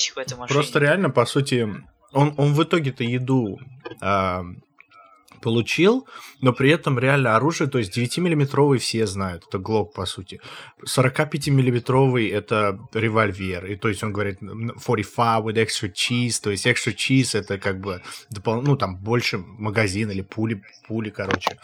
просто 0.47 0.79
реально, 0.79 1.11
по 1.11 1.27
сути, 1.27 1.67
он, 2.11 2.33
он 2.37 2.53
в 2.55 2.63
итоге-то 2.63 3.03
еду 3.03 3.59
а, 4.01 4.43
получил, 5.45 6.07
но 6.41 6.53
при 6.53 6.71
этом 6.71 6.97
реально 6.97 7.35
оружие, 7.35 7.69
то 7.69 7.77
есть 7.77 7.95
9-миллиметровый 7.95 8.79
все 8.79 9.05
знают, 9.05 9.43
это 9.47 9.59
Глок, 9.59 9.93
по 9.93 10.07
сути. 10.07 10.41
45-миллиметровый 10.83 12.31
это 12.31 12.79
револьвер, 12.95 13.67
и 13.67 13.75
то 13.75 13.87
есть 13.89 14.03
он 14.03 14.11
говорит 14.11 14.39
45 14.39 15.43
with 15.43 15.55
extra 15.55 15.93
cheese, 15.93 16.41
то 16.41 16.49
есть 16.49 16.65
extra 16.65 16.95
cheese 16.95 17.37
это 17.37 17.59
как 17.59 17.79
бы, 17.79 18.01
допол... 18.31 18.63
ну 18.63 18.75
там 18.75 18.97
больше 18.97 19.37
магазин 19.37 20.09
или 20.09 20.23
пули, 20.23 20.63
пули, 20.87 21.11
короче. 21.11 21.59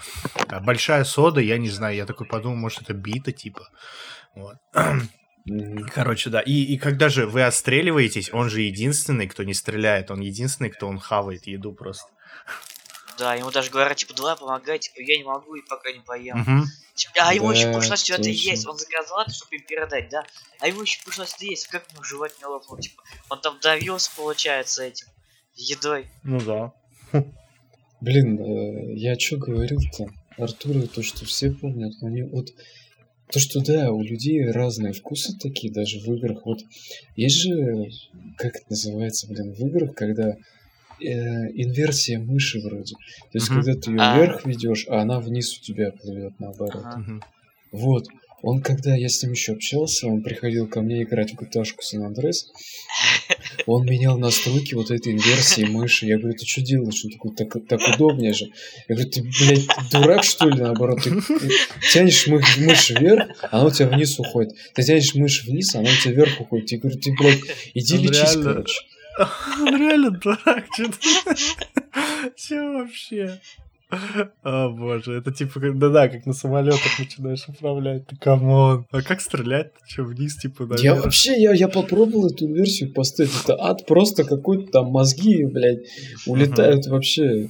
А 0.48 0.60
большая 0.60 1.04
сода, 1.04 1.42
я 1.42 1.58
не 1.58 1.70
знаю, 1.70 1.96
я 1.96 2.06
такой 2.06 2.28
подумал, 2.28 2.58
может 2.58 2.84
это 2.84 2.94
бита 2.94 3.32
типа. 3.32 3.68
Вот. 4.36 4.58
Короче, 5.96 6.30
да. 6.30 6.40
И, 6.42 6.54
и 6.54 6.78
когда 6.78 7.10
же 7.10 7.26
вы 7.26 7.42
отстреливаетесь, 7.42 8.32
он 8.32 8.52
же 8.52 8.62
единственный, 8.62 9.28
кто 9.28 9.42
не 9.42 9.56
стреляет, 9.56 10.12
он 10.12 10.20
единственный, 10.20 10.70
кто 10.70 10.88
он 10.88 11.00
хавает 11.00 11.48
еду 11.48 11.74
просто. 11.74 12.12
Да, 13.18 13.36
ему 13.36 13.52
даже 13.52 13.70
говорят, 13.70 13.98
типа, 13.98 14.14
давай 14.14 14.36
помогай, 14.36 14.80
типа, 14.80 15.00
я 15.02 15.18
не 15.18 15.24
могу 15.24 15.56
и 15.56 15.62
пока 15.62 15.92
не 15.92 16.00
поем. 16.00 16.40
Мгм. 16.40 16.66
Типа, 16.96 17.14
а 17.18 17.34
ему 17.34 17.52
еще 17.52 17.72
Да, 17.72 17.80
пришлось 17.80 18.02
все 18.02 18.16
это 18.16 18.30
есть. 18.30 18.68
Он 18.68 18.78
заказал 18.78 19.22
это, 19.22 19.32
чтобы 19.32 19.56
им 19.56 19.66
передать, 19.66 20.10
да? 20.10 20.24
А 20.60 20.68
ему 20.68 20.82
еще 20.82 21.04
пришлось 21.04 21.34
это 21.34 21.46
есть. 21.46 21.68
Как 21.68 21.90
ему 21.92 22.04
жевать 22.04 22.38
не 22.40 22.46
лопнул? 22.46 22.78
Типа, 22.78 23.02
он 23.30 23.42
там 23.42 23.60
давился, 23.62 24.12
получается, 24.16 24.84
этим 24.84 25.08
едой. 25.56 26.08
Ну 26.24 26.40
да. 26.42 26.74
Блин, 28.02 28.40
э, 28.40 28.94
я 28.96 29.18
что 29.18 29.38
говорил-то? 29.38 30.10
Артура, 30.38 30.88
то, 30.88 31.04
что 31.04 31.26
все 31.26 31.52
помнят, 31.52 31.94
но 32.02 32.10
не 32.10 32.24
вот... 32.24 32.50
То, 33.32 33.40
что 33.40 33.62
да, 33.62 33.92
у 33.92 34.02
людей 34.02 34.52
разные 34.52 34.92
вкусы 34.92 35.38
такие, 35.38 35.72
даже 35.72 36.00
в 36.00 36.14
играх. 36.14 36.46
Вот 36.46 36.60
есть 37.16 37.38
же, 37.38 37.90
как 38.38 38.56
это 38.56 38.66
называется, 38.70 39.28
блин, 39.28 39.54
в 39.54 39.60
играх, 39.68 39.96
когда 39.96 40.36
инверсия 41.06 42.20
мыши 42.20 42.60
вроде. 42.62 42.96
То 43.32 43.38
есть, 43.38 43.48
когда 43.48 43.74
ты 43.76 43.92
ее 43.92 43.98
А. 44.00 44.18
вверх 44.18 44.46
ведешь, 44.46 44.86
а 44.90 45.02
она 45.02 45.20
вниз 45.20 45.58
у 45.58 45.62
тебя 45.62 45.92
плывет 45.92 46.34
наоборот. 46.40 46.86
Вот. 47.72 48.06
Он, 48.44 48.60
когда 48.64 48.96
я 48.96 49.08
с 49.08 49.22
ним 49.22 49.34
еще 49.34 49.52
общался, 49.54 50.08
он 50.08 50.24
приходил 50.24 50.68
ко 50.68 50.82
мне 50.82 51.04
играть 51.04 51.32
в 51.32 51.40
GTA-шку 51.40 51.84
Сан 51.84 52.04
Андрес. 52.06 52.48
Он 53.68 53.86
менял 53.86 54.18
настройки 54.18 54.74
вот 54.74 54.90
этой 54.90 55.12
инверсии 55.14 55.64
мыши. 55.64 56.08
Я 56.08 56.18
говорю, 56.18 56.36
ты 56.36 56.48
что 56.48 56.62
делаешь? 56.62 57.06
Он 57.06 57.12
такой, 57.12 57.36
так, 57.36 57.68
так 57.68 57.96
удобнее 57.96 58.34
же. 58.34 58.46
Я 58.88 58.96
говорю, 58.96 59.12
ты, 59.12 59.22
блядь, 59.22 59.68
дурак, 59.92 60.24
что 60.24 60.50
ли, 60.50 60.60
наоборот? 60.60 61.04
Ты 61.04 61.22
тянешь 61.94 62.26
мы- 62.26 62.42
мышь 62.58 62.90
вверх, 62.90 63.28
она 63.52 63.66
у 63.66 63.70
тебя 63.70 63.90
вниз 63.90 64.18
уходит. 64.20 64.56
Ты 64.74 64.82
тянешь 64.82 65.14
мышь 65.14 65.44
вниз, 65.46 65.76
а 65.76 65.80
она 65.80 65.90
у 65.92 66.02
тебя 66.04 66.14
вверх 66.14 66.42
уходит. 66.42 66.72
Я 66.72 66.80
говорю, 66.80 66.98
ты, 67.00 67.14
блядь, 67.14 67.40
иди 67.76 67.98
Он 67.98 68.02
лечись, 68.06 68.34
реально- 68.34 68.44
короче. 68.54 68.82
Он 69.20 69.76
реально 69.78 70.12
дурак, 70.12 70.66
что-то. 70.74 71.36
Че 72.36 72.62
вообще? 72.62 73.40
О 74.44 74.70
боже, 74.70 75.14
это 75.18 75.34
типа, 75.34 75.60
как- 75.60 75.78
да-да, 75.78 76.08
как 76.08 76.26
на 76.26 76.32
самолетах 76.34 76.98
начинаешь 76.98 77.46
управлять. 77.50 78.08
Ты 78.08 78.16
come 78.16 78.56
on. 78.56 78.86
А 78.92 79.02
как 79.02 79.20
стрелять? 79.20 79.74
Че, 79.86 80.04
вниз, 80.04 80.38
типа, 80.38 80.64
Я 80.64 80.92
наверх? 80.92 81.04
вообще, 81.06 81.34
я, 81.42 81.52
я 81.52 81.68
попробовал 81.68 82.28
эту 82.28 82.46
инверсию 82.46 82.94
поставить. 82.94 83.32
Это 83.44 83.62
ад, 83.62 83.86
просто 83.86 84.24
какой-то 84.24 84.72
там 84.72 84.88
мозги, 84.88 85.44
блядь, 85.44 85.80
улетают 86.26 86.88
вообще. 86.88 87.50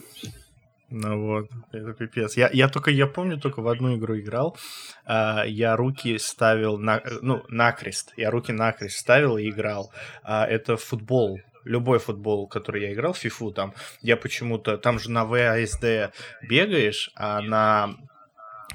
Ну 0.90 1.26
вот, 1.26 1.48
это 1.72 1.94
пипец. 1.94 2.36
Я, 2.36 2.50
я 2.52 2.68
только, 2.68 2.90
я 2.92 3.06
помню, 3.08 3.40
только 3.40 3.62
в 3.62 3.68
одну 3.68 3.96
игру 3.96 4.18
играл. 4.20 4.58
А, 5.06 5.44
я 5.46 5.76
руки 5.78 6.18
ставил 6.18 6.78
на, 6.80 7.02
ну, 7.22 7.44
накрест. 7.50 8.14
Я 8.18 8.30
руки 8.32 8.52
накрест 8.52 8.98
ставил 8.98 9.38
и 9.38 9.48
играл. 9.48 9.92
А, 10.24 10.46
это 10.48 10.76
футбол. 10.76 11.40
Любой 11.64 12.00
футбол, 12.00 12.48
который 12.48 12.84
я 12.84 12.94
играл, 12.94 13.14
фифу, 13.14 13.52
там, 13.52 13.74
я 14.02 14.18
почему-то, 14.18 14.78
там 14.78 15.00
же 15.00 15.12
на 15.12 15.26
ВАСД 15.26 16.14
бегаешь, 16.42 17.12
а 17.16 17.42
на, 17.42 17.96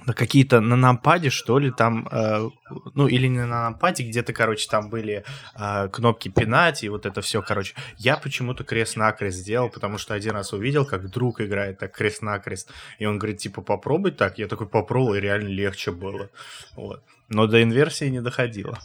на 0.04 0.14
какие-то, 0.14 0.60
на 0.60 0.76
нампаде, 0.76 1.30
что 1.30 1.58
ли, 1.58 1.70
там, 1.70 2.08
э, 2.10 2.48
ну, 2.94 3.08
или 3.08 3.26
не 3.26 3.40
на 3.40 3.64
нампаде, 3.64 4.04
где-то, 4.04 4.32
короче, 4.32 4.68
там 4.68 4.88
были 4.88 5.24
э, 5.58 5.88
кнопки 5.88 6.28
пинать, 6.28 6.84
и 6.84 6.88
вот 6.88 7.06
это 7.06 7.20
все, 7.22 7.42
короче. 7.42 7.74
Я 7.96 8.16
почему-то 8.16 8.62
крест-накрест 8.62 9.38
сделал, 9.38 9.68
потому 9.68 9.98
что 9.98 10.14
один 10.14 10.32
раз 10.32 10.52
увидел, 10.52 10.84
как 10.84 11.10
друг 11.10 11.40
играет 11.40 11.78
так 11.78 11.92
крест-накрест, 11.92 12.70
и 12.98 13.06
он 13.06 13.18
говорит, 13.18 13.38
типа, 13.38 13.62
попробуй 13.62 14.12
так. 14.12 14.38
Я 14.38 14.46
такой 14.46 14.68
попробовал, 14.68 15.14
и 15.14 15.20
реально 15.20 15.48
легче 15.48 15.90
было. 15.90 16.30
Вот. 16.74 17.02
Но 17.28 17.46
до 17.46 17.62
инверсии 17.62 18.06
не 18.06 18.20
доходило. 18.20 18.78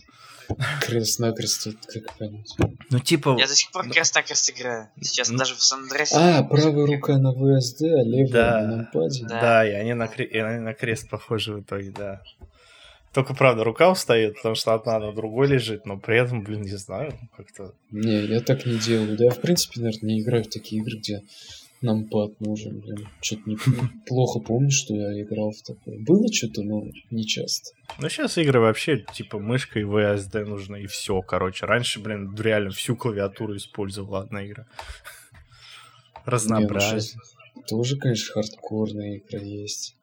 Крест-накрест, 0.81 1.67
это 1.67 1.77
как 2.01 2.17
понять. 2.17 2.55
Ну, 2.89 2.99
типа... 2.99 3.35
Я 3.39 3.47
до 3.47 3.55
сих 3.55 3.71
пор 3.71 3.85
Ну. 3.85 3.91
крест-накрест 3.93 4.49
играю. 4.51 4.89
Сейчас 5.01 5.29
Ну. 5.29 5.37
даже 5.37 5.55
в 5.55 5.61
Сан-Андреасе. 5.63 6.15
А, 6.17 6.43
правая 6.43 6.85
рука 6.85 7.17
на 7.17 7.31
ВСД, 7.31 7.81
а 7.83 8.03
левая 8.03 8.31
Да. 8.31 8.61
на 8.61 8.75
нампаде. 8.77 9.25
Да. 9.27 9.41
Да, 9.41 9.67
и 9.69 9.71
они 9.73 9.93
на, 9.93 10.03
кре- 10.05 10.25
и 10.27 10.37
они 10.37 10.59
на 10.59 10.73
крест 10.73 11.09
похожи 11.09 11.53
в 11.53 11.61
итоге, 11.61 11.91
да. 11.91 12.21
Только, 13.13 13.33
правда, 13.33 13.65
рука 13.65 13.91
устает, 13.91 14.35
потому 14.37 14.55
что 14.55 14.73
одна 14.73 14.97
на 14.99 15.11
другой 15.11 15.47
лежит, 15.47 15.85
но 15.85 15.97
при 15.99 16.17
этом, 16.17 16.43
блин, 16.43 16.61
не 16.61 16.77
знаю, 16.77 17.13
как-то... 17.35 17.73
Не, 17.91 18.21
я 18.25 18.39
так 18.39 18.65
не 18.65 18.77
делаю. 18.77 19.17
Да, 19.17 19.25
я, 19.25 19.31
в 19.31 19.39
принципе, 19.41 19.81
наверное, 19.81 20.07
не 20.13 20.21
играю 20.21 20.45
в 20.45 20.47
такие 20.49 20.81
игры, 20.81 20.97
где 20.97 21.21
нампад 21.81 22.39
нужен, 22.39 22.79
блин. 22.79 23.07
Что-то 23.21 23.41
не... 23.45 23.57
плохо 24.07 24.39
помню, 24.39 24.71
что 24.71 24.95
я 24.95 25.21
играл 25.21 25.51
в 25.51 25.61
такое. 25.63 25.99
Было 25.99 26.31
что-то, 26.31 26.61
но 26.63 26.83
не 27.09 27.25
часто. 27.25 27.71
Ну, 27.99 28.09
сейчас 28.09 28.37
игры 28.37 28.59
вообще, 28.59 29.03
типа, 29.13 29.39
мышкой 29.39 29.83
VSD 29.83 30.45
нужно, 30.45 30.75
и 30.77 30.87
все, 30.87 31.21
короче. 31.21 31.65
Раньше, 31.65 31.99
блин, 31.99 32.35
реально 32.37 32.71
всю 32.71 32.95
клавиатуру 32.95 33.55
использовала 33.55 34.19
одна 34.19 34.45
игра. 34.45 34.65
Ну, 36.23 36.31
Разнообразие. 36.33 36.99
щас 36.99 37.15
Тоже, 37.67 37.97
конечно, 37.97 38.33
хардкорная 38.33 39.17
игра 39.17 39.39
есть. 39.39 39.95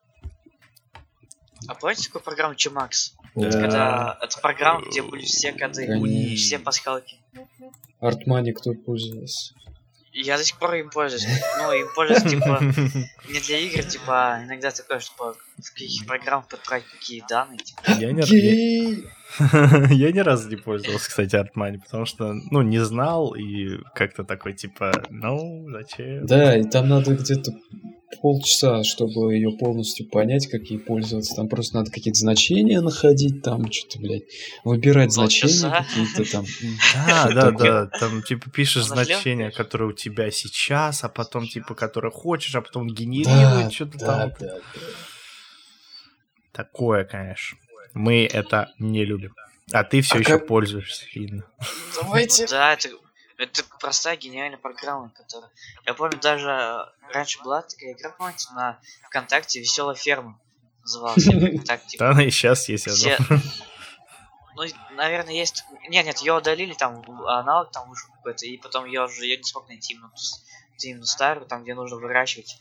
А 1.68 1.76
помните 1.76 2.06
такую 2.06 2.22
программу 2.22 2.56
Чимакс? 2.56 3.14
Да. 3.36 3.50
Когда 3.52 4.18
это 4.20 4.40
программа, 4.40 4.84
где 4.84 5.02
были 5.02 5.22
все 5.24 5.52
коды, 5.52 5.86
Конечно. 5.86 6.36
все 6.36 6.58
пасхалки. 6.58 7.18
Артмани 8.00 8.52
кто 8.52 8.74
пользовался? 8.74 9.54
Я 10.20 10.36
до 10.36 10.44
сих 10.44 10.58
пор 10.58 10.74
им 10.74 10.90
пользуюсь. 10.90 11.26
Ну, 11.58 11.72
им 11.72 11.86
пользуюсь, 11.94 12.24
типа, 12.24 12.60
не 13.28 13.40
для 13.40 13.58
игр, 13.58 13.84
типа, 13.84 14.34
а 14.34 14.44
иногда 14.44 14.72
такое, 14.72 14.98
чтобы 14.98 15.36
в 15.58 15.72
каких 15.72 16.06
программах 16.06 16.48
подправить 16.48 16.86
какие 16.86 17.22
данные, 17.28 17.58
типа. 17.58 17.82
Я 17.98 18.10
не, 18.10 18.22
я, 18.22 19.10
я 19.90 20.12
ни 20.12 20.18
разу 20.20 20.48
не 20.48 20.56
пользовался, 20.56 21.08
кстати, 21.08 21.36
Артмани, 21.36 21.78
потому 21.78 22.06
что, 22.06 22.32
ну, 22.50 22.62
не 22.62 22.82
знал, 22.82 23.34
и 23.34 23.78
как-то 23.94 24.24
такой, 24.24 24.54
типа, 24.54 24.92
ну, 25.10 25.66
зачем? 25.70 26.26
Да, 26.26 26.56
и 26.56 26.64
там 26.64 26.88
надо 26.88 27.14
где-то 27.14 27.52
полчаса, 28.22 28.82
чтобы 28.84 29.34
ее 29.34 29.52
полностью 29.52 30.08
понять, 30.08 30.48
как 30.48 30.62
ей 30.62 30.78
пользоваться. 30.78 31.34
Там 31.36 31.48
просто 31.48 31.76
надо 31.76 31.90
какие-то 31.90 32.18
значения 32.18 32.80
находить, 32.80 33.42
там 33.42 33.70
что-то, 33.70 34.00
блядь, 34.00 34.24
выбирать 34.64 35.12
значения 35.12 35.70
Полчаса? 35.70 35.84
какие-то 35.84 36.32
там. 36.32 36.44
Да, 37.06 37.30
да, 37.34 37.50
да, 37.50 37.86
там, 37.86 38.22
типа, 38.22 38.50
пишешь 38.50 38.86
значения, 38.86 39.50
которые 39.50 39.90
у 39.90 39.92
тебя 39.92 40.30
сейчас, 40.30 41.04
а 41.04 41.08
потом, 41.08 41.46
типа, 41.46 41.74
которые 41.74 42.12
хочешь, 42.12 42.54
а 42.54 42.62
потом 42.62 42.88
генерирует 42.88 43.72
что-то 43.72 43.98
там. 43.98 44.32
Такое, 46.52 47.04
конечно. 47.04 47.58
Мы 47.98 48.26
это 48.26 48.72
не 48.78 49.04
любим. 49.04 49.34
А 49.72 49.82
ты 49.82 50.02
все 50.02 50.14
А 50.14 50.18
еще 50.18 50.38
как- 50.38 50.46
пользуешься, 50.46 51.04
видно. 51.12 51.44
Давайте. 52.00 52.44
Ну 52.44 52.50
да, 52.50 52.72
это, 52.72 52.90
это 53.38 53.64
простая 53.80 54.16
гениальная 54.16 54.56
программа, 54.56 55.10
которая... 55.10 55.50
Я 55.84 55.94
помню, 55.94 56.16
даже 56.20 56.48
э, 56.48 57.12
раньше 57.12 57.42
была 57.42 57.62
такая 57.62 57.94
игра, 57.94 58.10
помните, 58.10 58.48
на 58.54 58.78
ВКонтакте 59.08 59.58
«Веселая 59.58 59.96
ферма» 59.96 60.38
называлась. 60.82 61.26
Да, 61.98 62.10
она 62.10 62.22
и 62.22 62.30
сейчас 62.30 62.68
есть 62.68 62.86
одно. 62.86 63.40
Ну, 64.54 64.62
наверное, 64.94 65.34
есть... 65.34 65.64
Нет, 65.88 66.06
нет, 66.06 66.18
ее 66.18 66.34
удалили, 66.34 66.74
там 66.74 67.02
аналог 67.26 67.72
там 67.72 67.88
вышел 67.88 68.08
какой-то, 68.14 68.46
и 68.46 68.56
потом 68.58 68.84
я 68.86 69.04
уже 69.04 69.26
я 69.26 69.36
не 69.36 69.42
смог 69.42 69.68
найти 69.68 69.94
именно, 70.80 71.04
старую, 71.04 71.46
там, 71.46 71.64
где 71.64 71.74
нужно 71.74 71.96
выращивать 71.96 72.60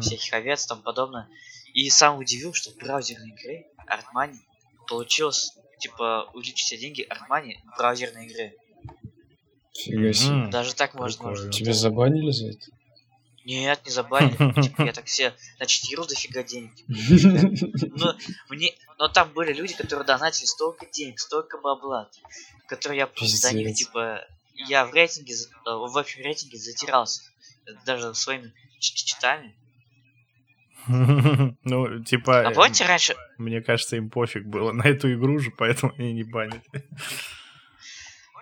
всяких 0.00 0.32
овец, 0.34 0.66
там 0.66 0.82
подобное. 0.82 1.26
И 1.72 1.88
сам 1.88 2.18
удивил, 2.18 2.52
что 2.52 2.70
в 2.70 2.76
браузерной 2.76 3.30
игре 3.30 3.66
Артмани 3.86 4.46
получилось, 4.86 5.52
типа, 5.78 6.30
увеличить 6.34 6.66
все 6.66 6.78
деньги 6.78 7.02
Артмани 7.02 7.60
в 7.72 7.78
браузерной 7.78 8.26
игре. 8.26 8.56
Фига 9.72 10.12
себе. 10.12 10.48
Даже 10.50 10.74
так 10.74 10.94
можно. 10.94 11.28
Можно 11.28 11.50
Тебя 11.50 11.72
забанили 11.72 12.30
за 12.30 12.48
это? 12.48 12.66
Нет, 13.44 13.80
не 13.84 13.90
забанили. 13.90 14.62
Типа, 14.62 14.82
я 14.82 14.92
так 14.92 15.04
все 15.04 15.34
начитирую 15.58 16.08
дофига 16.08 16.42
денег. 16.42 16.74
типа. 16.76 17.94
Ну, 17.96 18.12
мне... 18.48 18.74
Но 18.98 19.08
там 19.08 19.32
были 19.32 19.52
люди, 19.52 19.74
которые 19.74 20.06
донатили 20.06 20.46
столько 20.46 20.86
денег, 20.86 21.18
столько 21.20 21.58
бабла, 21.58 22.08
которые 22.68 22.98
я 22.98 23.06
просто 23.06 23.36
за 23.36 23.52
них, 23.52 23.76
типа, 23.76 24.26
я 24.54 24.86
в 24.86 24.94
рейтинге, 24.94 25.34
э, 25.34 25.70
в 25.70 25.98
общем 25.98 26.22
рейтинге 26.22 26.58
затирался. 26.58 27.22
Даже 27.84 28.14
своими 28.14 28.52
читами. 28.78 29.54
Ну, 31.64 32.02
типа, 32.04 32.40
А 32.40 32.50
э, 32.50 32.54
помните 32.54 32.84
раньше, 32.84 33.14
мне 33.38 33.60
кажется, 33.60 33.96
им 33.96 34.10
пофиг 34.10 34.46
было 34.46 34.72
на 34.72 34.82
эту 34.86 35.12
игру 35.14 35.38
же, 35.38 35.50
поэтому 35.50 35.92
они 35.98 36.12
не 36.12 36.24
банят. 36.24 36.62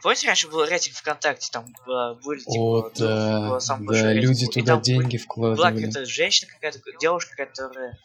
помните 0.03 0.27
раньше 0.27 0.49
был 0.49 0.65
рейтинг 0.65 0.97
ВКонтакте, 0.97 1.49
там 1.53 1.67
э, 1.67 2.15
были, 2.25 2.41
типа, 2.41 2.59
О, 2.59 2.83
ну, 2.83 2.91
да, 2.97 3.79
большой 3.79 4.03
да, 4.03 4.13
рейтинг 4.13 4.31
люди 4.31 4.47
туда 4.47 4.81
деньги 4.81 5.17
Была 5.17 5.55
вкладывали. 5.55 5.75
какая-то 5.77 6.07
женщина, 6.07 6.51
какая-то 6.53 6.81
девушка, 7.01 7.37
которая 7.37 7.99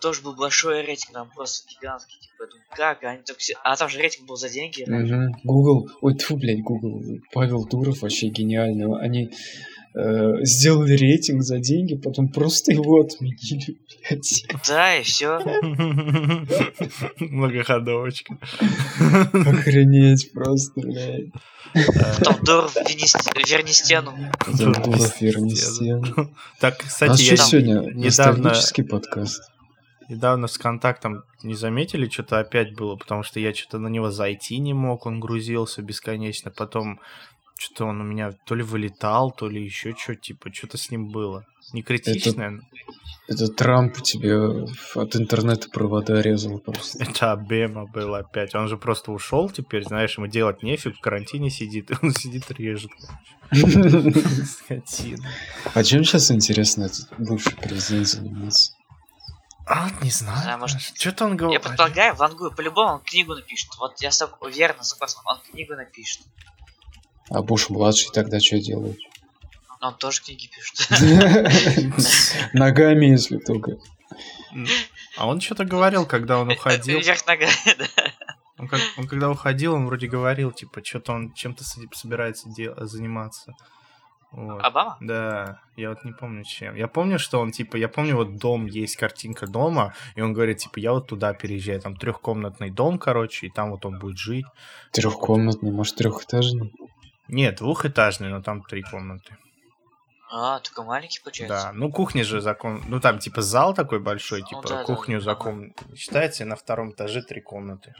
тоже 0.00 0.22
был 0.22 0.34
большой 0.34 0.82
рейтинг, 0.82 1.14
там 1.14 1.30
просто 1.34 1.68
гигантский, 1.74 2.18
типа, 2.20 2.42
я 2.42 2.46
думаю, 2.46 2.66
как 2.70 3.04
они 3.04 3.22
так 3.22 3.38
все... 3.38 3.54
А 3.64 3.74
там 3.76 3.88
же 3.88 3.98
рейтинг 3.98 4.26
был 4.28 4.36
за 4.36 4.48
деньги. 4.48 4.82
Угу. 4.82 5.40
Google, 5.44 5.90
ой, 6.02 6.14
тьфу, 6.14 6.36
блядь, 6.36 6.60
Google, 6.60 7.20
Павел 7.32 7.66
Дуров 7.66 8.02
вообще 8.02 8.28
гениальный. 8.28 8.86
Они 9.00 9.30
э, 9.98 10.44
сделали 10.44 10.96
рейтинг 10.96 11.42
за 11.42 11.58
деньги, 11.58 11.96
потом 11.96 12.28
просто 12.28 12.72
его 12.72 13.00
отменили, 13.00 13.78
блядь. 14.08 14.44
Да, 14.66 14.96
и 14.96 15.02
все. 15.02 15.40
Многоходовочка. 17.18 18.38
Охренеть 19.32 20.32
просто, 20.32 20.80
блядь. 20.80 21.30
Потом 22.18 22.44
Дуров 22.44 22.76
верни 22.76 23.72
стену. 23.72 24.14
Дуров 24.56 25.20
верни 25.20 25.54
стену. 25.54 26.30
Так, 26.60 26.78
кстати, 26.78 27.22
я 27.22 27.36
сегодня? 27.36 27.80
недавно- 27.94 28.54
подкаст. 28.88 29.42
недавно 30.08 30.46
с 30.46 30.56
контактом 30.56 31.24
не 31.42 31.54
заметили, 31.54 32.08
что-то 32.08 32.38
опять 32.38 32.74
было, 32.74 32.96
потому 32.96 33.22
что 33.22 33.40
я 33.40 33.52
что-то 33.52 33.78
на 33.78 33.88
него 33.88 34.10
зайти 34.10 34.58
не 34.58 34.72
мог, 34.72 35.06
он 35.06 35.20
грузился 35.20 35.82
бесконечно, 35.82 36.50
потом 36.50 37.00
что-то 37.58 37.86
он 37.86 38.00
у 38.00 38.04
меня 38.04 38.32
то 38.46 38.54
ли 38.54 38.62
вылетал, 38.62 39.32
то 39.32 39.48
ли 39.48 39.62
еще 39.62 39.94
что, 39.96 40.14
типа, 40.14 40.52
что-то 40.52 40.78
с 40.78 40.90
ним 40.90 41.08
было. 41.08 41.44
Не 41.72 41.82
критичное, 41.82 42.60
Это 43.26 43.48
Трамп 43.48 44.00
тебе 44.00 44.64
от 44.94 45.16
интернета 45.16 45.68
провода 45.68 46.22
резал 46.22 46.60
просто. 46.60 47.02
это 47.02 47.32
Обема 47.32 47.86
был 47.86 48.14
опять. 48.14 48.54
Он 48.54 48.68
же 48.68 48.78
просто 48.78 49.10
ушел 49.12 49.50
теперь, 49.50 49.84
знаешь, 49.84 50.16
ему 50.16 50.28
делать 50.28 50.62
нефиг, 50.62 50.96
в 50.96 51.00
карантине 51.00 51.50
сидит, 51.50 51.90
и 51.90 51.94
он 52.02 52.14
сидит 52.14 52.50
режет. 52.52 52.92
Скотина. 53.50 55.28
А 55.74 55.82
чем 55.82 56.04
сейчас, 56.04 56.30
интересно, 56.30 56.84
этот 56.84 57.08
бывший 57.18 57.56
президент 57.56 58.06
занимается? 58.06 58.72
А, 59.66 59.90
не 60.00 60.10
знаю. 60.10 60.42
знаю, 60.42 60.58
может, 60.60 60.80
Что-то 60.80 61.24
он 61.26 61.32
Я 61.32 61.36
говорит. 61.36 61.62
предполагаю, 61.62 62.14
Ван 62.14 62.36
Гог 62.36 62.56
по-любому 62.56 62.94
он 62.94 63.00
книгу 63.00 63.34
напишет. 63.34 63.68
Вот 63.78 64.00
я 64.00 64.10
уверен, 64.40 64.82
согласен, 64.82 65.18
он 65.26 65.38
книгу 65.50 65.74
напишет. 65.74 66.22
А 67.30 67.42
Буш-младший 67.42 68.10
тогда 68.12 68.40
что 68.40 68.58
делает? 68.58 68.98
Но 69.80 69.88
он 69.88 69.94
тоже 69.94 70.22
книги 70.22 70.48
пишет. 70.48 70.88
Ногами, 72.52 73.06
если 73.06 73.38
только. 73.38 73.76
А 75.16 75.26
он 75.26 75.40
что-то 75.40 75.64
говорил, 75.64 76.06
когда 76.06 76.38
он 76.38 76.50
уходил. 76.50 77.00
Вверх 77.00 77.26
ногами, 77.26 77.50
да. 77.78 77.86
Он, 78.58 78.66
как, 78.66 78.80
он 78.96 79.06
когда 79.06 79.30
уходил, 79.30 79.74
он 79.74 79.86
вроде 79.86 80.08
говорил, 80.08 80.50
типа, 80.50 80.84
что-то 80.84 81.12
он 81.12 81.32
чем-то 81.32 81.62
собирается 81.92 82.48
дел- 82.48 82.74
заниматься. 82.86 83.54
Вот. 84.32 84.62
Обама? 84.62 84.96
Да, 85.00 85.60
я 85.76 85.90
вот 85.90 86.04
не 86.04 86.12
помню 86.12 86.44
чем. 86.44 86.74
Я 86.74 86.86
помню, 86.86 87.18
что 87.18 87.40
он, 87.40 87.50
типа, 87.50 87.76
я 87.76 87.88
помню, 87.88 88.16
вот 88.16 88.36
дом, 88.36 88.66
есть 88.66 88.96
картинка 88.96 89.46
дома, 89.46 89.94
и 90.16 90.20
он 90.20 90.34
говорит, 90.34 90.58
типа, 90.58 90.80
я 90.80 90.92
вот 90.92 91.06
туда 91.06 91.32
переезжаю, 91.32 91.80
там 91.80 91.96
трехкомнатный 91.96 92.70
дом, 92.70 92.98
короче, 92.98 93.46
и 93.46 93.50
там 93.50 93.70
вот 93.70 93.86
он 93.86 93.98
будет 93.98 94.18
жить. 94.18 94.44
Трехкомнатный, 94.92 95.70
может, 95.70 95.96
трехэтажный? 95.96 96.72
Нет, 97.28 97.56
двухэтажный, 97.56 98.28
но 98.28 98.42
там 98.42 98.62
три 98.62 98.82
комнаты. 98.82 99.36
А, 100.30 100.60
только 100.60 100.82
маленький 100.82 101.20
получается. 101.20 101.68
Да, 101.68 101.72
ну 101.72 101.90
кухня 101.90 102.22
же 102.22 102.40
закон, 102.40 102.82
ну 102.88 103.00
там 103.00 103.18
типа 103.18 103.40
зал 103.40 103.72
такой 103.74 103.98
большой, 103.98 104.42
Ну 104.42 104.46
типа 104.46 104.62
да, 104.68 104.76
да, 104.76 104.84
кухню 104.84 105.16
ага. 105.16 105.24
закон 105.24 105.72
считается, 105.96 106.44
и 106.44 106.46
на 106.46 106.56
втором 106.56 106.90
этаже 106.90 107.22
три 107.22 107.40
комнаты. 107.40 107.94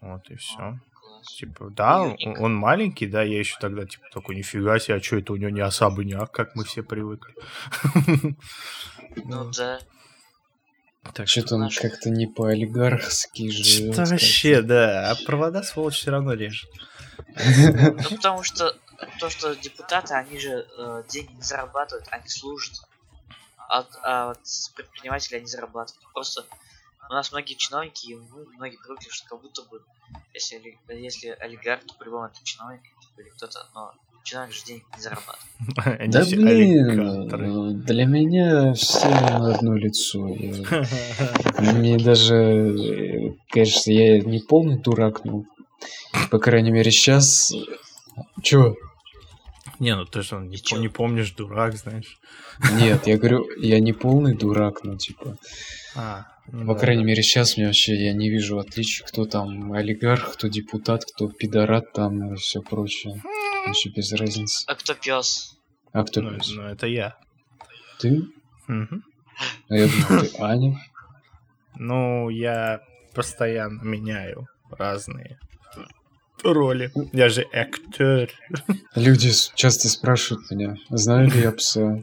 Вот 0.00 0.30
и 0.30 0.36
все. 0.36 0.78
Класс. 0.94 1.26
Типа, 1.34 1.70
да, 1.70 2.02
он, 2.02 2.16
он 2.38 2.54
маленький, 2.54 3.06
да, 3.06 3.22
я 3.22 3.38
еще 3.38 3.56
тогда, 3.60 3.84
типа, 3.84 4.06
такой, 4.12 4.36
нифига 4.36 4.78
себе, 4.78 4.96
а 4.96 5.02
что 5.02 5.16
это 5.16 5.32
у 5.32 5.36
него 5.36 5.50
не 5.50 5.60
особняк, 5.60 6.30
как 6.30 6.54
мы 6.54 6.64
все 6.64 6.82
привыкли. 6.82 7.34
Ну 9.24 9.50
да. 9.50 9.78
Так 11.14 11.28
Что-то 11.28 11.54
он 11.56 11.70
как-то 11.70 12.10
не 12.10 12.26
по-олигархски 12.26 13.48
живет. 13.50 13.94
Что 13.94 14.04
вообще, 14.04 14.62
да, 14.62 15.10
а 15.10 15.14
провода 15.24 15.62
сволочь 15.62 15.94
все 15.94 16.10
равно 16.10 16.34
режет. 16.34 16.68
Ну 17.28 18.10
потому 18.16 18.42
что 18.42 18.76
то, 19.20 19.30
что 19.30 19.54
депутаты, 19.56 20.14
они 20.14 20.38
же 20.38 20.66
э, 20.78 21.02
деньги 21.08 21.32
не 21.32 21.42
зарабатывают, 21.42 22.06
они 22.10 22.28
служат. 22.28 22.74
А, 23.68 23.84
а 24.02 24.28
вот 24.28 24.38
с- 24.42 24.68
предприниматели 24.70 25.36
они 25.36 25.46
зарабатывают. 25.46 26.04
Просто 26.12 26.44
у 27.08 27.12
нас 27.12 27.32
многие 27.32 27.54
чиновники, 27.54 28.10
и 28.10 28.16
мы 28.16 28.46
многие 28.56 28.76
привыкли, 28.76 29.08
что 29.10 29.28
как 29.28 29.40
будто 29.42 29.62
бы 29.62 29.82
если, 30.34 30.78
если 30.88 31.28
олигарх, 31.40 31.84
то 31.84 31.94
по-любому 31.94 32.26
это 32.26 32.36
чиновник 32.44 32.82
типа, 32.82 33.20
или 33.20 33.28
кто-то, 33.30 33.66
но 33.74 33.92
чиновник 34.24 34.54
же 34.54 34.64
денег 34.64 34.84
не 34.96 35.02
зарабатывает. 35.02 36.10
Да 36.12 36.24
блин, 36.24 37.30
э, 37.30 37.72
для 37.84 38.04
меня 38.04 38.72
все 38.74 39.08
на 39.08 39.54
одно 39.54 39.74
лицо. 39.74 40.20
Мне 41.58 41.98
даже, 41.98 42.34
э, 42.34 43.34
конечно, 43.50 43.90
я 43.90 44.20
не 44.20 44.40
полный 44.40 44.78
дурак, 44.78 45.24
но, 45.24 45.44
по 46.30 46.38
крайней 46.38 46.70
мере, 46.70 46.90
сейчас... 46.90 47.52
Чё? 48.42 48.74
Не, 49.78 49.94
ну 49.94 50.04
ты 50.06 50.22
же 50.22 50.36
не, 50.36 50.56
чё? 50.56 50.78
не 50.78 50.88
помнишь, 50.88 51.32
дурак, 51.32 51.74
знаешь. 51.76 52.18
Нет, 52.74 53.06
я 53.06 53.18
говорю, 53.18 53.46
я 53.58 53.78
не 53.80 53.92
полный 53.92 54.34
дурак, 54.34 54.84
но, 54.84 54.96
типа, 54.96 55.36
А, 55.94 56.26
ну 56.46 56.66
по 56.66 56.72
да, 56.74 56.80
крайней 56.80 57.02
да. 57.02 57.08
мере, 57.08 57.22
сейчас 57.22 57.56
мне 57.58 57.66
вообще, 57.66 57.94
я 57.94 58.14
не 58.14 58.30
вижу 58.30 58.58
отличий, 58.58 59.04
кто 59.06 59.26
там 59.26 59.72
олигарх, 59.74 60.32
кто 60.32 60.48
депутат, 60.48 61.04
кто 61.04 61.28
пидорат 61.28 61.92
там 61.92 62.32
и 62.32 62.36
все 62.36 62.62
прочее. 62.62 63.22
Вообще 63.66 63.90
без 63.90 64.12
разницы. 64.12 64.64
А 64.66 64.74
кто 64.76 64.94
пес? 64.94 65.58
А 65.92 66.04
кто 66.04 66.22
Ну, 66.22 66.34
пес? 66.38 66.50
ну, 66.54 66.62
это 66.62 66.86
я. 66.86 67.16
Ты? 67.98 68.22
Мгм. 68.68 69.02
А 69.68 69.74
я 69.76 69.86
думал, 69.88 70.22
ты 70.24 70.42
Аня. 70.42 70.80
Ну, 71.74 72.30
я 72.30 72.80
постоянно 73.14 73.82
меняю 73.82 74.46
разные 74.70 75.38
роли. 76.42 76.90
Я 77.12 77.28
же 77.28 77.46
актер. 77.52 78.30
Люди 78.94 79.30
часто 79.54 79.88
спрашивают 79.88 80.50
меня, 80.50 80.76
знаю 80.90 81.30
ли 81.30 81.40
я 81.40 81.52
пса. 81.52 82.02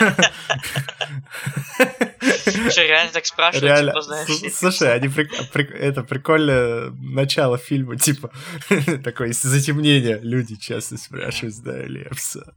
Что, 2.20 2.82
реально 2.82 3.12
так 3.12 3.26
спрашивают, 3.26 3.64
Реально. 3.64 3.92
типа, 3.92 4.02
знаешь? 4.02 4.54
Слушай, 4.54 4.94
они 4.94 5.08
прик- 5.08 5.50
прик- 5.52 5.72
это 5.72 6.02
прикольное 6.02 6.90
начало 6.90 7.56
фильма, 7.58 7.96
типа 7.96 8.30
такое 9.04 9.32
затемнение. 9.32 10.20
Люди 10.22 10.56
часто 10.56 10.98
спрашивают, 10.98 11.54
знаю 11.54 11.88
ли 11.88 12.02
я 12.02 12.10
пса. 12.10 12.52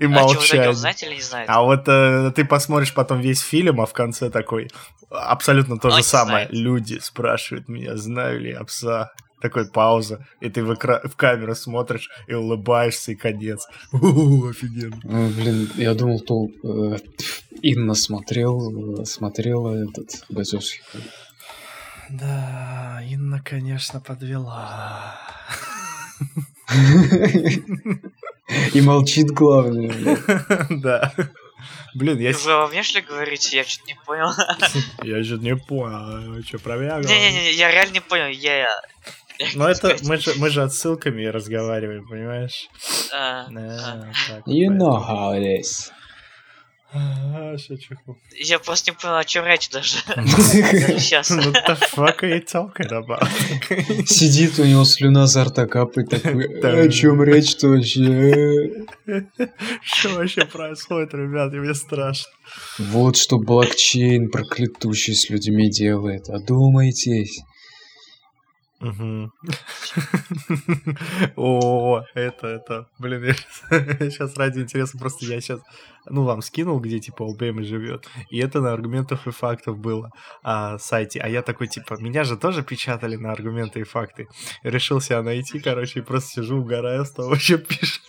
И 0.00 0.04
А 0.04 0.08
молчание. 0.08 0.72
А 1.48 1.62
вот 1.62 1.88
э, 1.88 2.32
ты 2.34 2.44
посмотришь 2.44 2.94
потом 2.94 3.20
весь 3.20 3.40
фильм, 3.40 3.80
а 3.80 3.86
в 3.86 3.92
конце 3.92 4.30
такой 4.30 4.70
абсолютно 5.10 5.78
то 5.78 5.90
же 5.90 5.96
Он 5.96 6.02
самое. 6.02 6.48
Люди 6.50 6.98
спрашивают 7.00 7.68
меня, 7.68 7.96
знаю 7.96 8.40
ли 8.40 8.50
я 8.50 8.62
пса. 8.64 9.12
Такой 9.42 9.68
пауза, 9.68 10.24
и 10.40 10.48
ты 10.48 10.62
в, 10.62 10.70
экра- 10.70 11.06
в 11.08 11.16
камеру 11.16 11.54
смотришь 11.56 12.08
и 12.28 12.34
улыбаешься, 12.34 13.12
и 13.12 13.16
конец. 13.16 13.66
У, 13.92 14.46
офигенно. 14.50 15.00
Ну, 15.02 15.28
блин, 15.30 15.68
я 15.76 15.94
думал, 15.94 16.20
то 16.20 16.46
э, 16.46 16.98
Инна 17.60 17.94
смотрел, 17.94 19.04
смотрела 19.04 19.84
этот 19.84 20.24
бойцовский 20.28 20.80
клуб. 20.90 21.04
Да, 22.08 23.02
Инна, 23.04 23.42
конечно, 23.42 24.00
подвела. 24.00 25.18
И 28.72 28.80
молчит 28.80 29.30
главное. 29.30 30.18
Да. 30.70 31.12
Блин, 31.94 32.18
я, 32.18 32.32
Вы 32.32 32.56
во 32.56 32.68
мне 32.68 32.82
что 32.82 32.98
ли 32.98 33.04
говорите? 33.04 33.56
Я 33.56 33.64
что-то 33.64 33.86
не 33.86 33.96
понял. 34.06 34.30
я 35.02 35.22
же 35.22 35.38
не 35.38 35.54
понял, 35.54 36.42
что 36.44 36.58
про 36.58 36.76
меня? 36.76 36.98
Не-не-не, 36.98 37.52
я 37.52 37.70
реально 37.70 37.92
не 37.92 38.00
понял. 38.00 38.28
Я... 38.28 38.68
Ну 39.54 39.64
хотел 39.64 39.90
это 39.90 40.04
мы 40.04 40.16
же, 40.18 40.32
мы 40.36 40.50
же 40.50 40.62
отсылками 40.62 41.24
разговариваем, 41.24 42.06
понимаешь? 42.06 42.68
а, 43.12 43.46
Да, 43.50 44.10
так, 44.28 44.46
You 44.46 44.68
know 44.68 44.98
how 44.98 45.34
it 45.38 45.60
is. 45.60 45.90
А, 46.94 47.56
шучу. 47.56 47.96
Я 48.38 48.58
просто 48.58 48.90
не 48.90 48.96
понял, 48.98 49.16
о 49.16 49.24
чем 49.24 49.46
речь 49.46 49.70
даже. 49.70 49.96
Сейчас. 50.98 51.30
Ну, 51.30 51.40
the 51.40 51.78
fuck 51.94 52.20
are 52.20 52.38
you 52.38 52.44
talking 52.44 52.90
about? 52.90 53.26
Сидит 54.06 54.58
у 54.58 54.64
него 54.64 54.84
слюна 54.84 55.24
изо 55.24 55.44
рта 55.44 55.66
капает 55.66 56.10
такой, 56.10 56.60
Да. 56.60 56.70
«Э, 56.70 56.86
о 56.86 56.88
чем 56.90 57.22
речь-то 57.22 57.68
вообще? 57.68 58.84
Что 59.82 60.08
вообще 60.10 60.44
происходит, 60.44 61.14
ребят? 61.14 61.52
Мне 61.54 61.72
страшно. 61.74 62.30
Вот 62.78 63.16
что 63.16 63.38
блокчейн 63.38 64.30
проклятущий 64.30 65.14
с 65.14 65.30
людьми 65.30 65.70
делает. 65.70 66.28
Одумайтесь. 66.28 67.40
О, 71.36 72.02
это, 72.14 72.46
это, 72.48 72.88
блин, 72.98 73.34
сейчас 73.70 74.36
ради 74.40 74.58
интереса 74.60 74.98
просто 74.98 75.26
я 75.26 75.40
сейчас, 75.40 75.60
ну, 76.06 76.24
вам 76.24 76.42
скинул, 76.42 76.80
где, 76.80 76.98
типа, 76.98 77.24
ОБМ 77.24 77.62
живет, 77.62 78.08
и 78.30 78.38
это 78.38 78.60
на 78.60 78.72
аргументов 78.72 79.28
и 79.28 79.30
фактов 79.30 79.78
было 79.78 80.10
а, 80.42 80.78
сайте, 80.78 81.20
а 81.20 81.28
я 81.28 81.42
такой, 81.42 81.68
типа, 81.68 81.98
меня 82.00 82.24
же 82.24 82.36
тоже 82.36 82.64
печатали 82.64 83.14
на 83.16 83.30
аргументы 83.30 83.80
и 83.80 83.84
факты, 83.84 84.26
решил 84.64 85.00
себя 85.00 85.22
найти, 85.22 85.60
короче, 85.60 86.00
и 86.00 86.02
просто 86.02 86.30
сижу, 86.30 86.58
угораю 86.58 87.04
с 87.04 87.12
того, 87.12 87.36
что 87.36 87.58
пишет. 87.58 88.02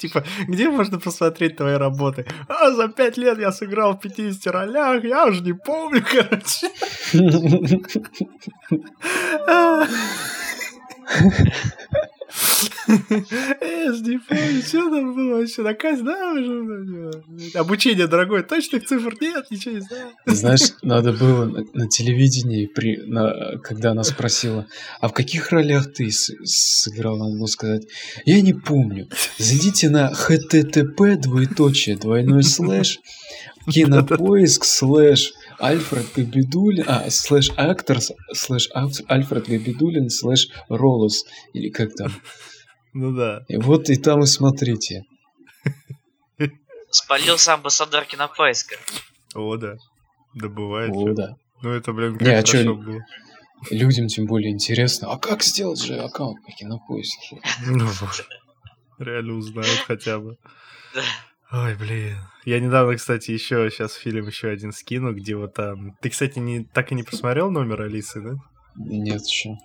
Типа, 0.00 0.24
где 0.48 0.70
можно 0.70 0.98
посмотреть 0.98 1.56
твои 1.56 1.74
работы? 1.74 2.24
А, 2.48 2.70
за 2.70 2.88
пять 2.88 3.18
лет 3.18 3.38
я 3.38 3.52
сыграл 3.52 3.92
в 3.92 4.00
50 4.00 4.46
ролях, 4.46 5.04
я 5.04 5.26
уже 5.26 5.42
не 5.42 5.52
помню, 5.52 6.02
короче. 6.02 6.70
Ж 12.30 14.00
не 14.02 14.18
помню, 14.18 14.62
что 14.62 14.90
там 14.90 15.14
было 15.14 15.38
вообще. 15.38 15.62
Наказ, 15.62 16.00
да, 16.00 16.32
уже. 16.32 17.22
Обучение 17.54 18.06
дорогое, 18.06 18.42
точных 18.42 18.86
цифр 18.86 19.16
нет, 19.20 19.46
ничего 19.50 19.74
не 19.74 19.80
знаю. 19.80 20.10
Знаешь, 20.26 20.72
надо 20.82 21.12
было 21.12 21.44
на, 21.44 21.64
на 21.72 21.88
телевидении, 21.88 22.66
при, 22.66 22.98
на, 23.06 23.58
когда 23.58 23.92
она 23.92 24.02
спросила, 24.04 24.66
а 25.00 25.08
в 25.08 25.12
каких 25.12 25.50
ролях 25.50 25.92
ты 25.92 26.10
с, 26.10 26.30
сыграл, 26.44 27.18
надо 27.18 27.36
было 27.36 27.46
сказать, 27.46 27.86
я 28.24 28.40
не 28.40 28.52
помню. 28.52 29.08
Зайдите 29.38 29.90
на 29.90 30.12
http 30.12 31.16
двоеточие 31.16 31.96
двойной 31.96 32.42
слэш 32.42 32.98
кинопоиск 33.70 34.64
слэш 34.64 35.32
Альфред 35.60 36.06
Габидулин, 36.14 36.84
а, 36.86 37.10
слэш 37.10 37.50
actor, 37.56 37.98
слэш 38.32 38.68
Альфред 38.74 39.46
Габидулин, 39.46 40.08
слэш 40.08 40.48
roles, 40.68 41.24
или 41.52 41.68
как 41.68 41.94
там. 41.94 42.12
Ну 42.92 43.12
да. 43.12 43.44
И 43.48 43.56
вот 43.56 43.88
и 43.90 43.96
там 43.96 44.22
и 44.22 44.26
смотрите. 44.26 45.04
Спалился 46.90 47.54
амбассадор 47.54 48.04
кинопоиска. 48.04 48.76
О, 49.34 49.56
да. 49.56 49.76
Добывает. 50.34 50.90
О, 50.92 51.12
да. 51.12 51.36
Ну 51.62 51.70
это, 51.70 51.92
блин, 51.92 52.14
как 52.14 52.22
Не, 52.22 52.28
а 52.28 52.36
хорошо 52.36 52.62
чё, 52.62 52.74
было. 52.74 53.00
Людям 53.70 54.08
тем 54.08 54.26
более 54.26 54.50
интересно, 54.50 55.12
а 55.12 55.18
как 55.18 55.42
сделать 55.42 55.82
же 55.82 55.96
аккаунт 55.98 56.44
по 56.44 56.50
кинопоиске? 56.50 57.40
Ну 57.66 57.86
вот. 58.00 58.26
Реально 58.98 59.34
узнают 59.34 59.84
хотя 59.86 60.18
бы. 60.18 60.36
Да. 60.94 61.02
Ой, 61.52 61.74
блин. 61.74 62.16
Я 62.44 62.60
недавно, 62.60 62.96
кстати, 62.96 63.32
еще 63.32 63.68
сейчас 63.70 63.94
фильм 63.94 64.26
еще 64.26 64.48
один 64.48 64.72
скину, 64.72 65.12
где 65.12 65.34
вот 65.36 65.54
там... 65.54 65.96
Ты, 66.00 66.10
кстати, 66.10 66.38
не, 66.38 66.64
так 66.64 66.92
и 66.92 66.94
не 66.94 67.02
посмотрел 67.02 67.50
номер 67.50 67.82
Алисы, 67.82 68.20
да? 68.20 68.34
Нет 68.76 69.22
еще. 69.26 69.56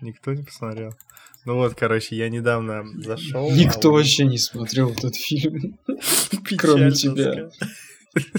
Никто 0.00 0.32
не 0.32 0.44
посмотрел. 0.44 0.94
Ну 1.44 1.56
вот, 1.56 1.74
короче, 1.74 2.16
я 2.16 2.28
недавно 2.28 2.84
зашел. 3.02 3.50
Никто 3.50 3.88
а 3.88 3.92
он- 3.92 3.98
вообще 3.98 4.24
не 4.24 4.38
смотрел 4.38 4.90
этот 4.90 5.16
фильм. 5.16 5.78
Кроме 6.58 6.92
тебя. 6.92 7.50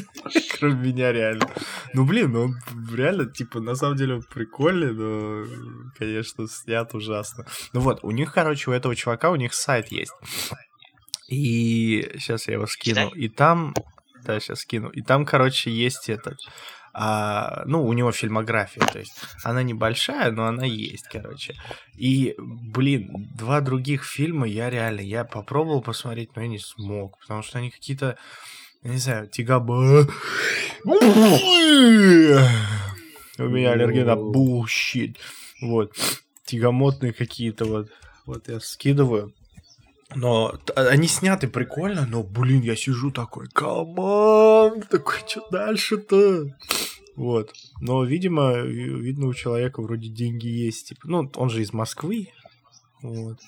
Кроме 0.58 0.76
меня, 0.76 1.12
реально. 1.12 1.50
Ну, 1.94 2.06
блин, 2.06 2.32
ну 2.32 2.44
он 2.44 2.56
реально, 2.94 3.26
типа, 3.26 3.60
на 3.60 3.76
самом 3.76 3.98
деле 3.98 4.16
он 4.16 4.24
прикольный, 4.24 4.94
но, 4.94 5.46
конечно, 5.98 6.48
снят 6.48 6.94
ужасно. 6.94 7.46
Ну 7.74 7.82
вот, 7.82 8.00
у 8.04 8.12
них, 8.12 8.34
короче, 8.34 8.72
у 8.72 8.74
этого 8.74 8.96
чувака, 8.96 9.30
у 9.32 9.36
них 9.36 9.54
сайт 9.54 9.92
есть. 9.92 10.14
И 11.28 12.12
сейчас 12.16 12.48
я 12.48 12.54
его 12.56 12.68
скину. 12.68 13.10
И 13.10 13.30
там... 13.30 13.74
Да, 14.24 14.40
сейчас 14.40 14.60
скину. 14.60 14.90
И 14.90 15.02
там, 15.02 15.26
короче, 15.26 15.72
есть 15.72 16.10
этот... 16.10 16.38
а, 16.94 17.64
ну, 17.66 17.84
у 17.84 17.94
него 17.94 18.12
фильмография, 18.12 18.86
то 18.86 19.00
есть 19.00 19.14
она 19.44 19.64
небольшая, 19.64 20.32
но 20.32 20.46
она 20.46 20.64
есть, 20.64 21.08
короче. 21.12 21.56
И, 21.98 22.36
блин, 22.38 23.10
два 23.36 23.62
других 23.62 24.04
фильма 24.04 24.48
я 24.48 24.70
реально, 24.70 25.02
я 25.02 25.24
попробовал 25.24 25.82
посмотреть, 25.82 26.36
но 26.36 26.44
я 26.44 26.48
не 26.48 26.60
смог, 26.60 27.18
потому 27.20 27.42
что 27.42 27.58
они 27.58 27.72
какие-то, 27.72 28.18
не 28.84 28.98
знаю, 28.98 29.28
тигаба... 29.28 30.08
У 33.40 33.44
меня 33.50 33.72
аллергия 33.72 34.06
на 34.06 34.16
bullshit. 34.16 35.18
Вот. 35.62 35.94
Тягомотные 36.46 37.14
какие-то 37.14 37.66
вот. 37.66 37.90
Вот 38.28 38.48
я 38.48 38.60
скидываю. 38.60 39.34
Но 40.16 40.58
т- 40.66 40.74
они 40.74 41.08
сняты 41.08 41.48
прикольно, 41.48 42.06
но, 42.06 42.24
блин, 42.24 42.62
я 42.62 42.76
сижу 42.76 43.12
такой, 43.12 43.48
come 43.48 44.24
on, 44.24 44.82
такой, 44.84 45.18
что 45.28 45.48
дальше-то? 45.50 46.46
Вот. 47.16 47.52
Но, 47.80 48.04
видимо, 48.04 48.54
ви- 48.62 49.02
видно, 49.02 49.28
у 49.28 49.34
человека 49.34 49.82
вроде 49.82 50.10
деньги 50.10 50.48
есть. 50.48 50.90
Типа, 50.90 51.02
ну, 51.08 51.32
он 51.36 51.50
же 51.50 51.62
из 51.62 51.74
Москвы. 51.74 52.30
Вот. 53.02 53.40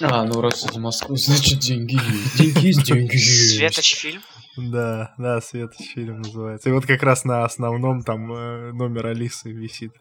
А, 0.00 0.24
ну 0.24 0.40
раз 0.40 0.64
из 0.64 0.76
Москвы, 0.76 1.16
значит 1.18 1.58
деньги 1.58 1.94
есть. 1.94 2.38
Деньги 2.38 2.66
есть, 2.66 2.82
деньги 2.84 3.14
есть. 3.14 3.56
Светоч 3.56 3.96
фильм? 3.96 4.22
Да, 4.56 5.14
да, 5.16 5.40
Светоч 5.40 5.86
фильм 5.94 6.22
называется. 6.22 6.68
И 6.68 6.72
вот 6.72 6.86
как 6.86 7.02
раз 7.02 7.24
на 7.24 7.44
основном 7.44 8.02
там 8.02 8.32
э, 8.32 8.72
номер 8.72 9.06
Алисы 9.06 9.52
висит. 9.52 9.92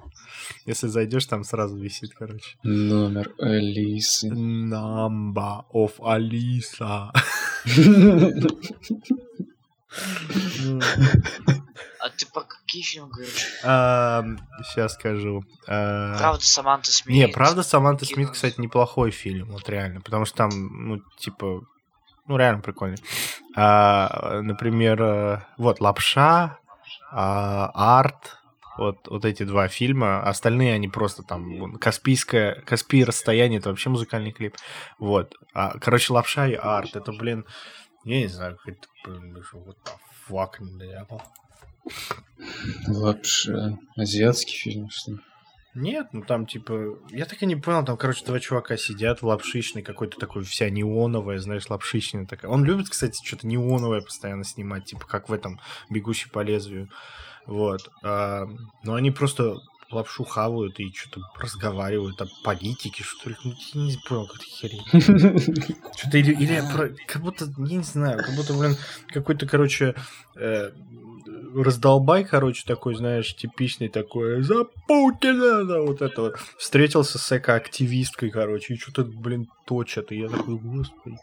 Если 0.66 0.88
зайдешь, 0.88 1.26
там 1.26 1.44
сразу 1.44 1.78
висит, 1.78 2.14
короче. 2.18 2.58
Номер 2.64 3.32
Алисы. 3.40 4.30
Number 4.30 5.64
of 5.74 5.94
Алиса. 6.02 7.12
А 12.00 12.10
ты 12.10 12.26
про 12.26 12.42
какие 12.42 12.82
фильмы 12.82 13.10
говоришь? 13.10 13.48
Сейчас 13.62 14.94
скажу. 14.94 15.44
А, 15.68 16.18
Правда, 16.18 16.46
Саманта 16.46 16.92
Смит. 16.92 17.15
Не, 17.15 17.28
правда, 17.28 17.63
Саманта 17.63 18.06
Смит, 18.06 18.30
кстати, 18.32 18.60
неплохой 18.60 19.12
фильм, 19.12 19.52
вот 19.52 19.68
реально, 19.70 20.02
потому 20.02 20.26
что 20.26 20.38
там, 20.38 20.50
ну, 20.52 21.02
типа, 21.18 21.62
ну, 22.28 22.38
реально 22.38 22.62
прикольный. 22.62 22.98
А, 23.56 24.42
например, 24.42 25.02
э, 25.02 25.42
вот 25.58 25.82
«Лапша», 25.82 26.60
а, 27.12 27.72
«Арт», 28.00 28.38
вот, 28.78 29.08
вот 29.08 29.26
эти 29.26 29.44
два 29.44 29.68
фильма, 29.68 30.22
остальные 30.22 30.76
они 30.76 30.88
просто 30.88 31.24
там, 31.24 31.74
«Каспийское», 31.80 32.62
«Каспий 32.62 33.04
расстояние»— 33.04 33.60
это 33.60 33.70
вообще 33.70 33.89
музыкальный 33.89 34.32
клип, 34.32 34.56
вот. 35.00 35.36
А, 35.54 35.78
короче, 35.80 36.13
«Лапша» 36.13 36.48
и 36.48 36.54
«Арт»— 36.54 36.92
это, 36.96 37.12
блин, 37.12 37.46
я 38.06 38.20
не 38.20 38.28
знаю, 38.28 38.58
какой-то, 38.58 38.88
блин, 39.04 39.36
what 39.54 39.76
the 39.84 39.92
fuck. 40.30 41.22
Лапша. 42.88 43.78
Азиатский 43.96 44.58
фильм, 44.58 44.89
что? 44.89 45.20
Нет, 45.76 46.08
ну 46.13 46.24
там 46.24 46.48
типа, 46.48 46.98
я 47.12 47.26
так 47.26 47.42
и 47.44 47.46
не 47.46 47.56
понял, 47.56 47.86
там, 47.86 47.96
короче, 47.96 48.26
два 48.26 48.39
чувака 48.39 48.76
сидят 48.76 49.22
в 49.22 49.38
какой-то 49.84 50.20
такой 50.20 50.44
вся 50.44 50.70
неоновая, 50.70 51.39
знаешь, 51.39 51.70
лапшичная 51.70 52.26
такая. 52.26 52.52
Он 52.52 52.65
любит, 52.65 52.89
кстати, 52.89 53.24
что-то 53.24 53.46
неоновое 53.46 54.02
постоянно 54.02 54.44
снимать, 54.44 54.86
типа 54.86 55.06
как 55.06 55.30
в 55.30 55.34
этом 55.34 55.60
«Бегущий 55.89 56.30
по 56.30 56.39
лезвию». 56.42 56.89
Вот. 57.46 57.89
А, 58.04 58.48
но 58.84 58.96
они 58.96 59.12
просто 59.12 59.58
лапшу 59.92 60.24
хавают 60.24 60.80
и 60.80 60.92
что-то 60.94 61.22
разговаривают 61.39 62.22
о 62.22 62.28
политике, 62.44 63.04
что 63.04 63.30
ли. 63.30 63.36
Ну, 63.44 63.54
я 63.74 63.82
не 63.82 63.98
понял, 64.08 64.28
какая 64.28 64.48
херень. 64.48 64.84
Что-то 65.98 66.18
или, 66.18 66.34
или 66.34 66.62
про- 66.72 66.94
как 67.08 67.22
будто, 67.22 67.46
я 67.46 67.78
не 67.78 67.84
знаю, 67.84 68.20
как 68.24 68.36
будто, 68.36 68.54
блин, 68.54 68.76
какой-то, 69.08 69.48
короче, 69.48 69.96
э, 70.36 70.72
раздолбай, 71.56 72.24
короче, 72.24 72.64
такой, 72.66 72.96
знаешь, 72.96 73.36
типичный 73.36 73.90
такой, 73.90 74.42
за 74.44 74.66
Путина, 74.88 75.66
да, 75.66 75.82
вот 75.82 76.02
это 76.02 76.22
вот. 76.22 76.36
Встретился 76.58 77.18
с 77.18 77.38
экоактивисткой, 77.38 78.30
короче, 78.30 78.74
и 78.74 78.78
что-то, 78.78 79.04
блин, 79.04 79.48
точат, 79.66 80.12
и 80.12 80.20
я 80.20 80.28
такой, 80.30 80.56
господи. 80.56 81.18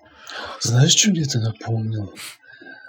Знаешь, 0.61 0.95
что 0.95 1.11
мне 1.11 1.23
это 1.23 1.39
напомнил? 1.39 2.05
Ну, 2.05 2.13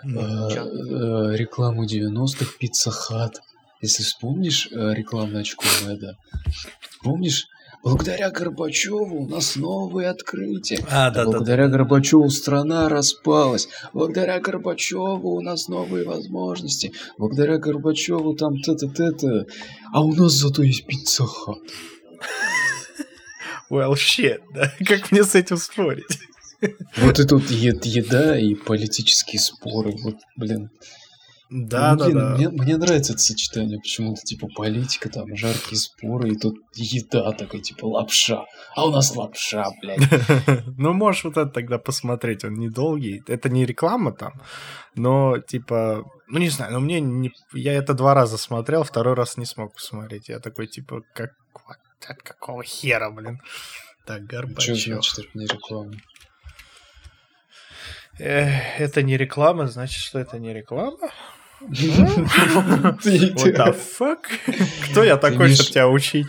Э, 0.04 0.50
э, 0.50 1.36
Рекламу 1.36 1.86
90-х 1.86 2.54
Пицца 2.60 2.92
Хат. 2.92 3.42
Если 3.82 4.04
вспомнишь 4.04 4.68
э, 4.72 4.94
рекламное 4.94 5.42
очко 5.42 5.66
Мэда, 5.86 6.18
помнишь? 7.02 7.48
Благодаря 7.90 8.30
Горбачеву 8.32 9.24
у 9.24 9.28
нас 9.28 9.56
новые 9.56 10.10
открытия. 10.10 10.84
А, 10.90 11.10
да, 11.10 11.24
да, 11.24 11.32
Благодаря 11.32 11.68
Горбачеву 11.68 12.30
страна 12.30 12.90
распалась. 12.90 13.70
Благодаря 13.94 14.40
Горбачеву 14.40 15.36
у 15.36 15.42
нас 15.42 15.68
новые 15.68 16.06
возможности. 16.06 16.92
Благодаря 17.18 17.58
Горбачеву 17.58 18.36
там 18.36 18.60
т-т-т-т. 18.62 19.46
А 19.94 20.02
у 20.04 20.14
нас 20.14 20.34
зато 20.34 20.64
есть 20.64 20.86
пицца 20.86 21.26
хат. 21.26 21.60
Well, 23.70 23.94
shit, 23.94 24.40
да, 24.54 24.72
как 24.86 25.12
мне 25.12 25.24
с 25.24 25.36
этим 25.36 25.58
спорить? 25.58 26.20
Вот 26.98 27.20
и 27.20 27.26
тут 27.26 27.52
е- 27.52 27.80
еда 27.84 28.40
и 28.40 28.56
политические 28.56 29.40
споры. 29.40 29.94
Вот, 30.04 30.16
блин. 30.36 30.70
Да, 31.50 31.94
Ну, 31.94 31.98
да, 31.98 32.06
блин, 32.06 32.18
да. 32.18 32.36
Мне, 32.36 32.50
мне 32.50 32.78
нравится 32.78 33.14
это 33.14 33.22
сочетание. 33.22 33.80
Почему-то, 33.80 34.22
типа, 34.22 34.48
политика, 34.54 35.10
там, 35.10 35.36
жаркие 35.36 35.78
споры, 35.78 36.32
и 36.32 36.38
тут 36.38 36.56
еда 36.74 37.32
такая, 37.32 37.62
типа, 37.62 37.86
лапша. 37.86 38.46
А 38.76 38.86
у 38.86 38.92
нас 38.92 39.16
лапша, 39.16 39.72
блядь. 39.82 40.00
Ну, 40.78 40.94
можешь 40.94 41.24
вот 41.24 41.38
это 41.38 41.50
тогда 41.50 41.78
посмотреть, 41.78 42.44
он 42.44 42.56
недолгий. 42.56 43.24
Это 43.28 43.50
не 43.50 43.66
реклама 43.66 44.12
там, 44.12 44.34
но, 44.96 45.40
типа, 45.40 46.04
ну, 46.28 46.40
не 46.40 46.50
знаю, 46.50 46.74
но 46.74 46.80
мне 46.80 47.00
не... 47.00 47.32
Я 47.54 47.74
это 47.74 47.94
два 47.94 48.14
раза 48.14 48.38
смотрел, 48.38 48.84
второй 48.84 49.14
раз 49.14 49.38
не 49.38 49.46
смог 49.46 49.74
посмотреть. 49.74 50.30
Я 50.30 50.40
такой, 50.40 50.68
типа, 50.68 51.02
как... 51.14 51.32
От 52.08 52.22
какого 52.22 52.64
хера, 52.64 53.10
блин? 53.10 53.40
Так, 54.06 54.24
Что 54.24 54.28
Горбачев. 54.28 54.78
значит 54.78 55.20
это 55.20 55.38
не 55.38 55.46
реклама? 55.46 55.94
Это 58.20 59.04
не 59.04 59.18
реклама, 59.18 59.68
значит, 59.68 60.02
что 60.02 60.20
это 60.20 60.40
не 60.40 60.54
реклама? 60.54 60.98
Ты- 61.60 63.34
What 63.34 63.56
the 63.56 63.76
fuck? 64.00 64.20
Кто 64.92 65.04
я 65.04 65.18
такой, 65.18 65.54
чтобы 65.54 65.70
тебя 65.70 65.88
учить? 65.88 66.28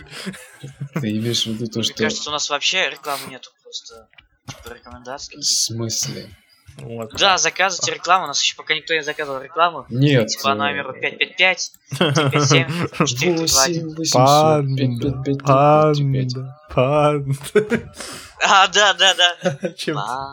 Ты 0.95 1.11
имеешь 1.11 1.43
в 1.43 1.47
виду 1.47 1.67
то, 1.67 1.79
Мне 1.79 1.83
что... 1.83 1.93
кажется, 2.03 2.29
у 2.29 2.33
нас 2.33 2.49
вообще 2.49 2.89
рекламы 2.89 3.21
нету, 3.29 3.51
просто 3.63 4.07
типа, 4.47 4.73
рекомендации. 4.73 5.37
В 5.37 5.43
смысле? 5.43 6.29
Вот. 6.77 7.11
Да, 7.17 7.37
заказывайте 7.37 7.93
рекламу, 7.93 8.25
у 8.25 8.27
нас 8.27 8.41
еще 8.41 8.55
пока 8.55 8.73
никто 8.73 8.93
не 8.93 9.03
заказывал 9.03 9.41
рекламу. 9.41 9.85
Нет. 9.89 10.29
Типа 10.29 10.43
по 10.43 10.55
номеру 10.55 10.93
555 10.93 11.71
457 11.91 13.05
421. 13.05 13.89
8 13.89 13.95
800 13.95 15.25
555 15.25 16.33
Панда, 16.73 17.33
панда. 17.53 17.93
А, 18.41 18.67
да, 18.67 18.93
да, 18.93 19.13
да. 19.15 19.73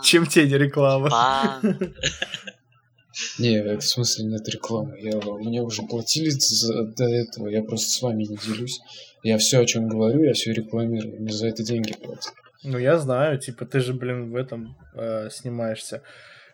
Чем, 0.04 0.26
тебе 0.26 0.46
не 0.46 0.58
реклама? 0.58 1.10
Пан. 1.10 1.94
Не, 3.38 3.76
в 3.78 3.80
смысле 3.82 4.24
нет 4.26 4.48
рекламы. 4.48 4.98
Я, 5.00 5.16
мне 5.20 5.62
уже 5.62 5.82
платили 5.82 6.30
за, 6.30 6.84
до 6.84 7.04
этого, 7.04 7.48
я 7.48 7.62
просто 7.62 7.88
с 7.90 8.02
вами 8.02 8.24
не 8.24 8.36
делюсь. 8.36 8.80
Я 9.22 9.38
все, 9.38 9.60
о 9.60 9.64
чем 9.66 9.88
говорю, 9.88 10.22
я 10.22 10.34
все 10.34 10.52
рекламирую. 10.52 11.20
Мне 11.20 11.32
за 11.32 11.48
это 11.48 11.62
деньги 11.62 11.92
платят. 11.94 12.32
Ну, 12.62 12.78
я 12.78 12.98
знаю, 12.98 13.38
типа, 13.38 13.64
ты 13.64 13.80
же, 13.80 13.94
блин, 13.94 14.30
в 14.30 14.36
этом 14.36 14.76
э, 14.94 15.28
снимаешься. 15.30 16.02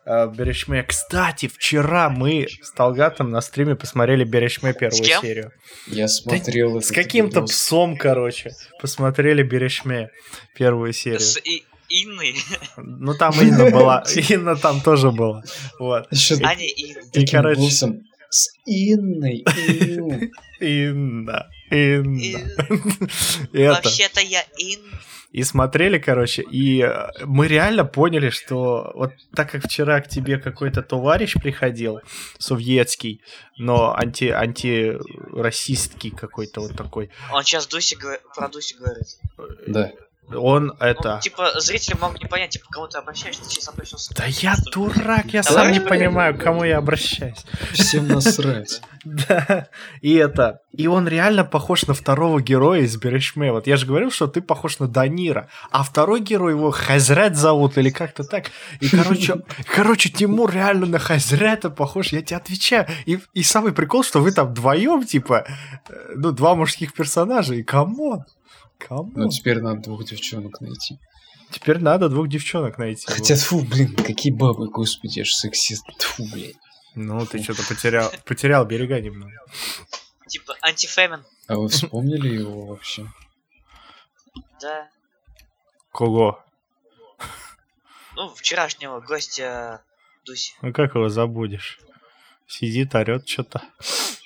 Э, 0.05 0.29
Берешме. 0.29 0.83
Кстати, 0.83 1.47
вчера 1.49 2.11
мы 2.11 2.47
с 2.63 2.71
Талгатом 2.73 3.31
на 3.31 3.41
стриме 3.41 3.77
посмотрели 3.77 4.25
Берешме 4.25 4.73
первую 4.75 5.03
кем? 5.03 5.21
серию. 5.21 5.53
Я 5.87 6.09
смотрел 6.09 6.81
С 6.81 6.91
этот 6.91 6.97
каким-то 6.97 7.41
видос. 7.41 7.51
псом, 7.53 7.97
короче, 7.97 8.51
посмотрели 8.81 9.43
Берешме 9.43 10.11
первую 10.57 10.93
серию. 10.93 11.21
С 11.21 11.39
И- 11.39 11.65
Инной. 11.93 12.35
Ну, 12.77 13.15
там 13.15 13.33
Инна 13.41 13.71
была. 13.71 14.05
Инна 14.29 14.57
там 14.57 14.81
тоже 14.81 15.11
была. 15.11 15.43
Вот. 15.79 16.09
А 16.11 16.55
Инной. 16.55 16.69
И, 16.69 16.95
таким 17.13 17.43
короче, 17.43 17.71
с 18.31 18.49
Инной. 18.65 19.45
Инна. 19.69 20.31
Инна. 20.61 21.49
И. 21.71 22.37
Вообще-то 23.69 24.21
я 24.21 24.43
Ин. 24.59 24.81
И 25.33 25.45
смотрели, 25.45 25.99
короче, 25.99 26.43
и 26.43 26.83
э, 26.83 27.09
мы 27.25 27.49
реально 27.49 27.87
поняли, 27.87 28.29
что 28.29 28.93
вот 28.95 29.13
так 29.35 29.51
как 29.51 29.65
вчера 29.65 29.99
к 30.03 30.09
тебе 30.09 30.39
какой-то 30.39 30.83
товарищ 30.83 31.35
приходил, 31.43 32.01
советский, 32.39 33.23
но 33.57 33.95
анти, 33.95 34.25
антирасистский 34.25 36.11
какой-то 36.11 36.61
вот 36.61 36.77
такой, 36.77 37.11
Он 37.33 37.43
сейчас 37.45 37.67
Дуси 37.67 37.97
про 38.35 38.49
Дуси 38.49 38.75
говорит. 38.75 39.07
Да. 39.67 39.93
Он 40.31 40.67
Ну, 40.67 40.75
это... 40.79 41.21
типа, 41.23 41.61
зрители 41.61 41.97
могут 42.01 42.23
не 42.23 42.29
понять, 42.29 42.51
типа, 42.51 42.67
к 42.67 42.71
кому 42.71 42.89
ты 42.89 42.99
обращаешься, 42.99 43.43
ты 43.43 43.51
сейчас 43.51 43.69
обращался. 43.69 44.15
Да 44.15 44.25
я 44.27 44.57
дурак, 44.73 45.27
я 45.27 45.43
сам 45.43 45.73
не 45.73 45.81
понимаю, 45.81 46.37
к 46.37 46.41
кому 46.41 46.65
я 46.65 46.79
обращаюсь. 46.79 47.45
Всем 47.73 48.09
насрать. 48.09 48.81
Да, 49.05 49.67
и 50.01 50.15
это... 50.15 50.61
И 50.71 50.87
он 50.87 51.09
реально 51.09 51.45
похож 51.45 51.89
на 51.89 51.95
второго 51.95 52.41
героя 52.41 52.83
из 52.83 52.97
Берешме. 52.97 53.51
Вот 53.51 53.67
я 53.67 53.77
же 53.77 53.85
говорил, 53.85 54.13
что 54.13 54.29
ты 54.29 54.41
похож 54.41 54.79
на 54.79 54.87
Данира. 54.87 55.49
А 55.73 55.83
второй 55.83 56.21
герой 56.21 56.53
его 56.53 56.71
Хазрет 56.71 57.37
зовут 57.37 57.77
или 57.79 57.91
как-то 57.91 58.23
так. 58.23 58.53
И, 58.79 58.89
короче, 58.89 59.43
короче, 59.75 60.09
Тимур 60.09 60.53
реально 60.53 60.87
на 60.87 60.99
Хазрета 61.01 61.69
похож, 61.69 62.13
я 62.13 62.23
тебе 62.23 62.37
отвечаю. 62.37 62.87
И, 63.05 63.19
и 63.35 63.43
самый 63.43 63.73
прикол, 63.73 64.05
что 64.05 64.21
вы 64.21 64.31
там 64.31 64.51
вдвоем, 64.51 65.05
типа, 65.05 65.47
э, 65.89 66.13
ну, 66.15 66.31
два 66.31 66.55
мужских 66.55 66.95
персонажа. 66.95 67.55
И 67.55 67.65
come 67.65 67.99
on, 67.99 68.25
come 68.87 69.02
on. 69.02 69.13
Ну, 69.15 69.29
теперь 69.29 69.61
надо 69.61 69.81
двух 69.83 70.05
девчонок 70.05 70.61
найти. 70.61 70.99
Теперь 71.51 71.79
надо 71.79 72.09
двух 72.09 72.29
девчонок 72.29 72.79
найти. 72.79 73.07
Хотя, 73.07 73.37
фу, 73.37 73.61
блин, 73.61 73.95
какие 73.95 74.33
бабы, 74.33 74.69
господи, 74.69 75.21
я 75.21 75.25
ж 75.25 75.31
сексист. 75.31 75.85
Фу, 76.01 76.25
блин. 76.33 76.55
Ну, 76.95 77.25
ты 77.27 77.43
что-то 77.43 77.63
потерял, 77.67 78.11
потерял 78.25 78.65
берега 78.65 79.01
немного. 79.01 79.33
Типа, 80.29 80.57
антифемин. 80.63 81.25
А 81.47 81.57
вы 81.57 81.69
вспомнили 81.69 82.29
его 82.29 82.67
вообще? 82.67 83.07
Да. 84.61 84.89
Кого? 85.93 86.43
Ну, 88.15 88.29
вчерашнего 88.35 89.01
гостя 89.01 89.83
Дуси. 90.25 90.55
Ну, 90.63 90.73
как 90.73 90.95
его 90.95 91.09
забудешь? 91.09 91.81
Сидит, 92.47 92.95
орет 92.95 93.29
что-то. 93.29 93.63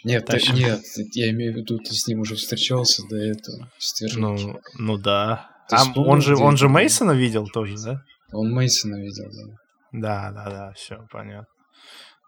Нет, 0.07 0.25
Тащим. 0.27 0.55
нет, 0.55 0.81
я 1.14 1.31
имею 1.31 1.53
в 1.53 1.57
виду, 1.57 1.79
ты 1.79 1.92
с 1.92 2.07
ним 2.07 2.21
уже 2.21 2.37
встречался 2.37 3.03
до 3.09 3.16
этого. 3.16 3.69
Ну, 4.16 4.61
ну 4.79 4.97
да. 4.99 5.51
Ты 5.69 5.75
А 5.75 5.79
вспомнил, 5.79 6.11
он 6.12 6.21
же, 6.21 6.37
он 6.37 6.57
же 6.57 6.66
это? 6.66 6.75
Мейсона 6.75 7.11
видел 7.12 7.47
тоже, 7.49 7.77
да? 7.85 8.03
Он 8.33 8.53
Мейсона 8.53 8.97
видел, 8.97 9.25
да. 9.33 9.57
Да, 9.92 10.31
да, 10.31 10.51
да, 10.51 10.73
все 10.75 11.05
понятно. 11.11 11.49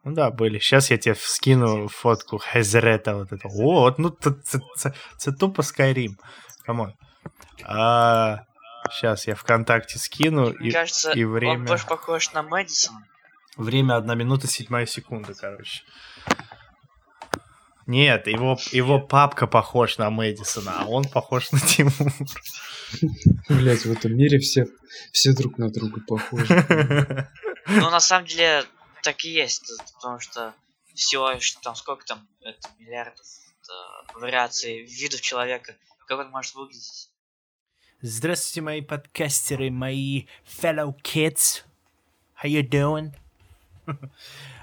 Ну 0.04 0.12
да, 0.14 0.30
были. 0.30 0.58
Сейчас 0.58 0.90
я 0.90 0.98
тебе 0.98 1.14
скину 1.14 1.88
фотку 1.88 2.38
Хезрета 2.38 3.14
вот 3.14 3.32
это. 3.32 3.46
О, 3.48 3.80
вот, 3.82 3.98
ну 3.98 4.16
це 5.16 5.32
тупо 5.32 5.62
Skyrim. 5.62 6.14
Камон. 6.66 6.92
А, 7.64 8.38
сейчас 8.90 9.28
я 9.28 9.34
ВКонтакте 9.34 9.98
скину. 9.98 10.52
Мне 10.58 10.68
И 10.68 10.72
кажется, 10.72 11.12
и 11.12 11.24
он 11.24 11.30
время. 11.32 11.64
больше 11.66 11.86
похож 11.86 12.32
на 12.34 12.42
Мэдисона. 12.42 12.98
время 13.56 13.96
1 13.96 14.18
минута 14.18 14.46
7 14.48 14.86
секунда, 14.86 15.32
короче. 15.40 15.82
Нет, 17.88 18.26
его, 18.26 18.58
его 18.70 19.00
папка 19.00 19.46
похож 19.46 19.96
на 19.96 20.10
Мэдисона, 20.10 20.82
а 20.82 20.84
он 20.84 21.04
похож 21.08 21.50
на 21.52 21.58
Тимура. 21.58 22.12
Блять, 23.48 23.86
в 23.86 23.90
этом 23.90 24.14
мире 24.14 24.38
все, 24.40 24.66
все 25.10 25.32
друг 25.32 25.56
на 25.56 25.70
друга 25.70 26.02
похожи. 26.06 26.46
Ну, 27.66 27.88
на 27.88 28.00
самом 28.00 28.26
деле, 28.26 28.64
так 29.02 29.24
и 29.24 29.30
есть, 29.30 29.72
потому 29.94 30.20
что 30.20 30.54
всего 30.94 31.30
лишь 31.30 31.52
там 31.62 31.74
сколько 31.74 32.04
там, 32.04 32.28
это 32.42 32.68
миллиардов 32.78 33.24
э, 33.24 34.18
вариаций 34.18 34.82
видов 34.84 35.22
человека, 35.22 35.74
как 36.06 36.18
он 36.18 36.30
может 36.30 36.54
выглядеть. 36.56 37.08
Здравствуйте, 38.02 38.60
мои 38.60 38.82
подкастеры, 38.82 39.70
мои 39.70 40.26
fellow 40.44 40.94
kids. 41.02 41.62
How 42.42 42.50
you 42.50 42.68
doing? 42.68 43.14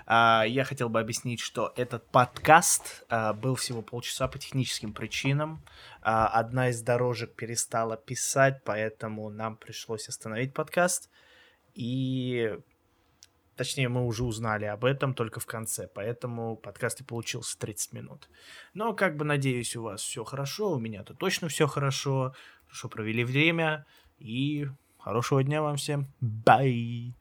А, 0.05 0.43
Я 0.43 0.63
хотел 0.63 0.89
бы 0.89 0.99
объяснить, 0.99 1.39
что 1.39 1.73
этот 1.75 2.07
подкаст 2.07 3.05
а, 3.09 3.33
был 3.33 3.55
всего 3.55 3.81
полчаса 3.81 4.27
по 4.27 4.37
техническим 4.37 4.93
причинам. 4.93 5.63
А, 6.01 6.27
Одна 6.27 6.69
из 6.69 6.81
дорожек 6.81 7.33
перестала 7.35 7.97
писать, 7.97 8.61
поэтому 8.63 9.29
нам 9.29 9.57
пришлось 9.57 10.07
остановить 10.07 10.53
подкаст. 10.53 11.09
И 11.73 12.57
Точнее, 13.55 13.87
мы 13.87 14.05
уже 14.05 14.25
узнали 14.25 14.65
об 14.65 14.83
этом 14.83 15.13
только 15.13 15.39
в 15.39 15.45
конце, 15.45 15.87
поэтому 15.87 16.57
подкаст 16.57 16.99
и 16.99 17.05
получился 17.05 17.57
30 17.57 17.93
минут. 17.93 18.29
Но, 18.73 18.93
как 18.93 19.15
бы, 19.15 19.23
надеюсь, 19.23 19.75
у 19.77 19.83
вас 19.83 20.01
все 20.01 20.25
хорошо, 20.25 20.73
у 20.73 20.79
меня-то 20.79 21.13
точно 21.13 21.47
все 21.47 21.65
хорошо, 21.65 22.33
хорошо 22.65 22.89
провели 22.89 23.23
время, 23.23 23.85
и 24.19 24.67
хорошего 24.99 25.41
дня 25.41 25.61
вам 25.61 25.77
всем. 25.77 26.07
Бай! 26.19 27.15